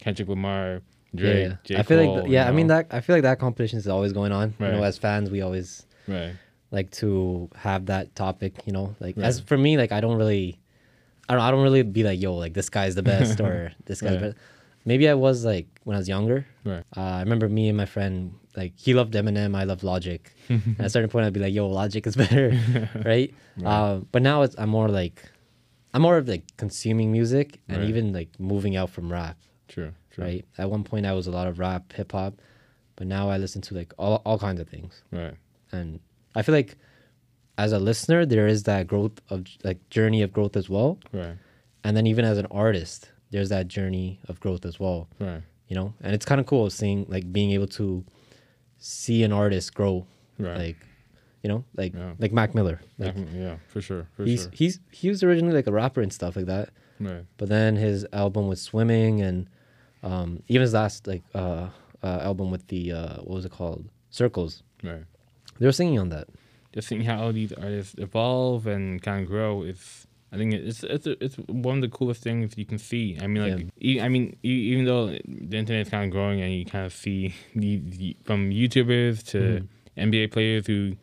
Kendrick 0.00 0.28
Lamar, 0.28 0.82
Drake, 1.14 1.48
yeah. 1.50 1.56
J. 1.64 1.76
I 1.76 1.82
feel 1.82 2.02
Cole, 2.02 2.16
like 2.16 2.26
you 2.26 2.32
yeah. 2.32 2.48
I 2.48 2.52
mean 2.52 2.66
that 2.68 2.86
I 2.90 3.00
feel 3.00 3.16
like 3.16 3.22
that 3.22 3.38
competition 3.38 3.78
is 3.78 3.86
always 3.88 4.12
going 4.12 4.32
on. 4.32 4.54
You 4.58 4.66
know, 4.68 4.82
as 4.82 4.96
fans, 4.98 5.30
we 5.30 5.40
always 5.42 5.86
right, 6.08 6.32
like 6.70 6.90
to 6.92 7.48
have 7.56 7.86
that 7.86 8.14
topic. 8.14 8.54
You 8.66 8.72
know, 8.72 8.96
like 9.00 9.16
as 9.18 9.40
for 9.40 9.56
me, 9.58 9.76
like 9.76 9.92
I 9.92 10.00
don't 10.00 10.16
really, 10.18 10.58
I 11.28 11.34
don't 11.34 11.42
I 11.42 11.50
don't 11.50 11.62
really 11.62 11.82
be 11.82 12.02
like 12.04 12.20
yo 12.20 12.34
like 12.34 12.54
this 12.54 12.68
guy's 12.68 12.94
the 12.94 13.02
best 13.02 13.40
or 13.46 13.72
this 13.86 14.00
guy's 14.00 14.12
Right. 14.12 14.20
best. 14.20 14.36
Maybe 14.84 15.08
I 15.08 15.14
was 15.14 15.44
like 15.44 15.66
when 15.84 15.96
I 15.96 15.98
was 15.98 16.08
younger. 16.08 16.46
right, 16.64 16.84
Uh, 16.96 17.00
I 17.00 17.20
remember 17.20 17.48
me 17.48 17.68
and 17.68 17.76
my 17.76 17.86
friend 17.86 18.32
like 18.56 18.72
he 18.76 18.94
loved 18.94 19.12
Eminem, 19.14 19.54
I 19.56 19.64
loved 19.64 19.82
Logic. 19.82 20.22
at 20.78 20.86
a 20.86 20.90
certain 20.90 21.10
point, 21.10 21.26
I'd 21.26 21.32
be 21.32 21.40
like, 21.40 21.52
"Yo, 21.52 21.66
Logic 21.68 22.06
is 22.06 22.14
better," 22.16 22.48
right? 23.04 23.34
Uh, 23.64 23.96
but 24.12 24.22
now 24.22 24.42
it's 24.42 24.54
I'm 24.58 24.68
more 24.70 24.88
like 24.88 25.22
I'm 25.92 26.02
more 26.02 26.16
of 26.18 26.28
like 26.28 26.44
consuming 26.56 27.10
music 27.10 27.60
and 27.68 27.78
Right. 27.78 27.88
even 27.88 28.12
like 28.12 28.30
moving 28.38 28.76
out 28.76 28.90
from 28.90 29.10
rap, 29.12 29.36
true, 29.68 29.92
true, 30.10 30.24
right? 30.24 30.44
At 30.58 30.70
one 30.70 30.84
point, 30.84 31.04
I 31.06 31.12
was 31.14 31.26
a 31.26 31.32
lot 31.32 31.46
of 31.48 31.58
rap, 31.58 31.92
hip 31.92 32.12
hop, 32.12 32.34
but 32.96 33.06
now 33.06 33.28
I 33.28 33.36
listen 33.38 33.60
to 33.62 33.74
like 33.74 33.92
all 33.98 34.22
all 34.24 34.38
kinds 34.38 34.60
of 34.60 34.68
things, 34.68 35.02
right, 35.10 35.34
and 35.72 35.98
I 36.36 36.42
feel 36.42 36.54
like 36.54 36.76
as 37.58 37.72
a 37.72 37.78
listener, 37.78 38.26
there 38.26 38.46
is 38.46 38.64
that 38.64 38.86
growth 38.86 39.20
of 39.30 39.46
like 39.64 39.78
journey 39.90 40.22
of 40.22 40.32
growth 40.32 40.56
as 40.56 40.68
well, 40.68 40.98
right, 41.12 41.36
and 41.84 41.96
then 41.96 42.06
even 42.06 42.24
as 42.24 42.38
an 42.38 42.46
artist, 42.50 43.10
there's 43.30 43.48
that 43.48 43.68
journey 43.68 44.20
of 44.28 44.40
growth 44.40 44.64
as 44.66 44.78
well. 44.78 45.08
Right, 45.18 45.42
you 45.68 45.74
know? 45.76 45.94
And 46.02 46.14
it's 46.14 46.24
kind 46.24 46.40
of 46.40 46.46
cool 46.46 46.68
seeing 46.70 47.06
like 47.08 47.32
being 47.32 47.50
able 47.52 47.66
to 47.68 48.04
see 48.78 49.22
an 49.24 49.32
artist 49.32 49.74
grow 49.74 50.06
right. 50.38 50.56
like 50.58 50.76
you 51.42 51.48
know? 51.48 51.64
Like 51.76 51.94
Yeah. 51.94 52.12
like 52.18 52.32
mac 52.32 52.54
miller. 52.54 52.80
Like 52.98 53.14
yeah, 53.34 53.56
for 53.68 53.80
sure, 53.80 54.06
for 54.16 54.24
he's 54.24 54.42
sure. 54.42 54.50
he's 54.52 54.80
he 54.90 55.08
was 55.08 55.22
originally 55.22 55.54
like 55.54 55.66
a 55.66 55.72
rapper 55.72 56.02
and 56.02 56.12
stuff 56.12 56.36
like 56.36 56.46
that. 56.46 56.70
Right, 57.00 57.24
but 57.36 57.48
then 57.48 57.76
his 57.76 58.06
album 58.12 58.48
with 58.48 58.58
swimming 58.58 59.22
and 59.22 59.48
um 60.02 60.42
even 60.48 60.62
his 60.62 60.74
last 60.74 61.06
like 61.06 61.22
uh, 61.34 61.68
uh 62.02 62.18
album 62.22 62.50
with 62.50 62.66
the 62.68 62.92
uh 62.92 63.16
what 63.18 63.34
was 63.36 63.44
it 63.44 63.52
called? 63.52 63.88
Circles. 64.10 64.62
Right. 64.82 65.04
they 65.58 65.66
were 65.66 65.72
singing 65.72 65.98
on 65.98 66.08
that 66.10 66.28
Just 66.76 66.88
seeing 66.88 67.00
how 67.02 67.22
all 67.22 67.32
these 67.32 67.52
artists 67.54 67.94
evolve 67.98 68.66
and 68.68 69.00
kind 69.02 69.22
of 69.22 69.26
grow 69.28 69.62
is, 69.62 70.06
I 70.30 70.36
think 70.36 70.52
it's 70.52 70.84
it's 70.84 71.06
it's 71.24 71.36
one 71.48 71.76
of 71.78 71.82
the 71.82 71.88
coolest 71.88 72.22
things 72.22 72.52
you 72.58 72.66
can 72.66 72.76
see. 72.78 73.16
I 73.20 73.26
mean, 73.26 73.42
like, 73.42 73.66
e- 73.80 74.00
I 74.00 74.08
mean, 74.08 74.36
even 74.42 74.84
though 74.84 75.06
the 75.08 75.56
internet 75.56 75.86
is 75.86 75.88
kind 75.88 76.04
of 76.04 76.10
growing 76.10 76.42
and 76.42 76.52
you 76.52 76.64
kind 76.66 76.84
of 76.84 76.92
see 76.92 77.34
the, 77.54 77.78
the 77.78 78.16
from 78.24 78.50
YouTubers 78.50 79.24
to 79.32 79.38
Mhm. 79.38 79.68
NBA 79.96 80.26
players 80.30 80.66
who 80.66 80.96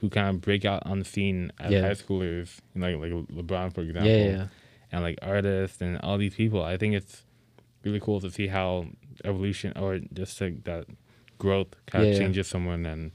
who 0.00 0.08
kind 0.08 0.28
of 0.30 0.40
break 0.40 0.64
out 0.64 0.82
on 0.86 0.98
the 1.00 1.04
scene 1.04 1.52
as 1.60 1.72
Yeah. 1.74 1.82
high 1.82 1.92
schoolers, 2.02 2.58
like 2.74 2.96
like 2.96 3.12
LeBron 3.12 3.74
for 3.74 3.82
example. 3.82 4.08
yeah, 4.10 4.16
yeah 4.24 4.32
yeah 4.32 4.46
and 4.92 5.02
like 5.02 5.18
artists 5.22 5.80
and 5.82 5.98
all 6.02 6.16
these 6.18 6.34
people. 6.34 6.64
I 6.64 6.76
think 6.78 6.94
it's 6.94 7.24
really 7.84 8.00
cool 8.00 8.20
to 8.22 8.30
see 8.30 8.48
how 8.48 8.86
evolution 9.24 9.72
or 9.76 10.00
just 10.14 10.40
like 10.40 10.64
that 10.64 10.86
growth 11.38 11.68
kind 11.86 12.04
Yeah, 12.04 12.08
of 12.08 12.14
yeah. 12.16 12.18
changes 12.26 12.46
someone 12.48 12.86
and 12.86 13.12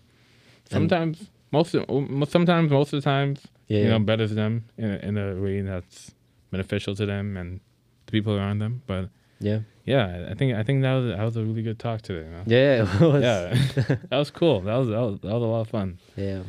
sometimes 0.70 1.30
most 1.56 1.74
of, 1.76 1.86
oh, 1.89 2.26
sometimes 2.26 2.72
most 2.72 2.94
of 2.94 2.98
the 3.02 3.06
times 3.13 3.38
Yeah, 3.68 3.80
you 3.84 3.89
know 3.94 4.00
yeah. 4.02 4.10
betters 4.12 4.34
them 4.41 4.54
in 4.78 4.89
a, 4.96 4.98
in 5.08 5.13
a 5.18 5.28
way 5.46 5.62
that's 5.62 6.12
beneficial 6.52 6.94
to 6.96 7.06
them 7.06 7.38
and 7.38 7.60
the 8.06 8.12
people 8.12 8.34
around 8.39 8.60
them. 8.60 8.82
But 8.88 9.10
yeah 9.39 9.60
yeah, 9.86 10.30
I 10.32 10.34
think 10.34 10.56
I 10.56 10.63
think 10.63 10.82
that 10.82 10.94
was 10.98 11.06
that 11.15 11.24
was 11.24 11.36
a 11.38 11.44
really 11.44 11.62
good 11.62 11.80
talk 11.80 12.02
today. 12.02 12.28
Man. 12.28 12.44
yeah 12.48 12.84
it 13.02 13.02
was. 13.13 13.22
Yeah, 13.24 13.96
that 14.10 14.18
was 14.24 14.32
cool. 14.32 14.62
That 14.62 14.76
was, 14.82 14.88
that 14.89 15.00
was 15.08 15.20
that 15.22 15.34
was 15.38 15.44
a 15.44 15.52
lot 15.56 15.62
of 15.62 15.70
fun. 15.70 16.00
yeah 16.15 16.41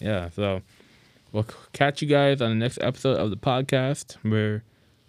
Yeah, 0.00 0.30
so 0.30 0.62
we'll 1.32 1.46
catch 1.72 2.02
you 2.02 2.08
guys 2.08 2.40
on 2.42 2.48
the 2.50 2.56
next 2.64 2.78
episode 2.80 3.16
of 3.22 3.30
the 3.30 3.36
podcast 3.36 4.16
where 4.22 4.64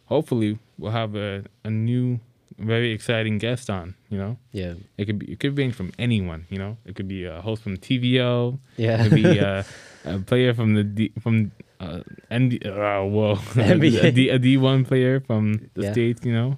hopefully 0.05 0.59
we'll 0.77 0.91
have 0.91 1.15
a, 1.15 1.43
a 1.63 1.69
new, 1.71 2.19
very 2.61 2.91
exciting 2.91 3.37
guest 3.37 3.69
on. 3.69 3.95
You 4.09 4.17
know, 4.17 4.37
Yeah. 4.51 4.73
it 4.97 5.05
could 5.05 5.19
be 5.19 5.31
it 5.33 5.39
could 5.39 5.57
range 5.57 5.73
from 5.75 5.91
anyone. 5.99 6.45
You 6.49 6.57
know, 6.59 6.77
it 6.85 6.95
could 6.95 7.07
be 7.07 7.25
a 7.25 7.41
host 7.41 7.63
from 7.63 7.77
TVO. 7.77 8.59
Yeah. 8.77 9.03
It 9.03 9.09
could 9.09 9.15
be 9.23 9.37
a, 9.39 9.65
a 10.05 10.19
player 10.19 10.53
from 10.53 10.73
the 10.75 10.83
D, 10.83 11.11
from 11.21 11.51
uh, 11.79 12.01
ND, 12.31 12.65
uh, 12.65 13.01
whoa, 13.03 13.35
NBA. 13.57 14.03
a, 14.03 14.11
D, 14.11 14.29
D1 14.57 14.87
player 14.87 15.19
from 15.19 15.69
the 15.73 15.83
Yeah. 15.83 15.91
states. 15.91 16.25
You 16.25 16.33
know, 16.33 16.57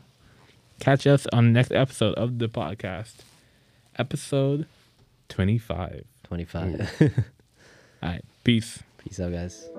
catch 0.79 1.07
us 1.07 1.25
on 1.31 1.45
the 1.45 1.51
next 1.51 1.71
episode 1.71 2.13
of 2.15 2.39
the 2.39 2.47
podcast, 2.49 3.23
episode 3.97 4.67
twenty 5.29 5.57
five. 5.57 6.03
25. 6.23 6.89
All 8.01 8.09
right, 8.09 8.25
peace. 8.43 8.79
Peace 8.97 9.19
out, 9.19 9.31
guys. 9.31 9.69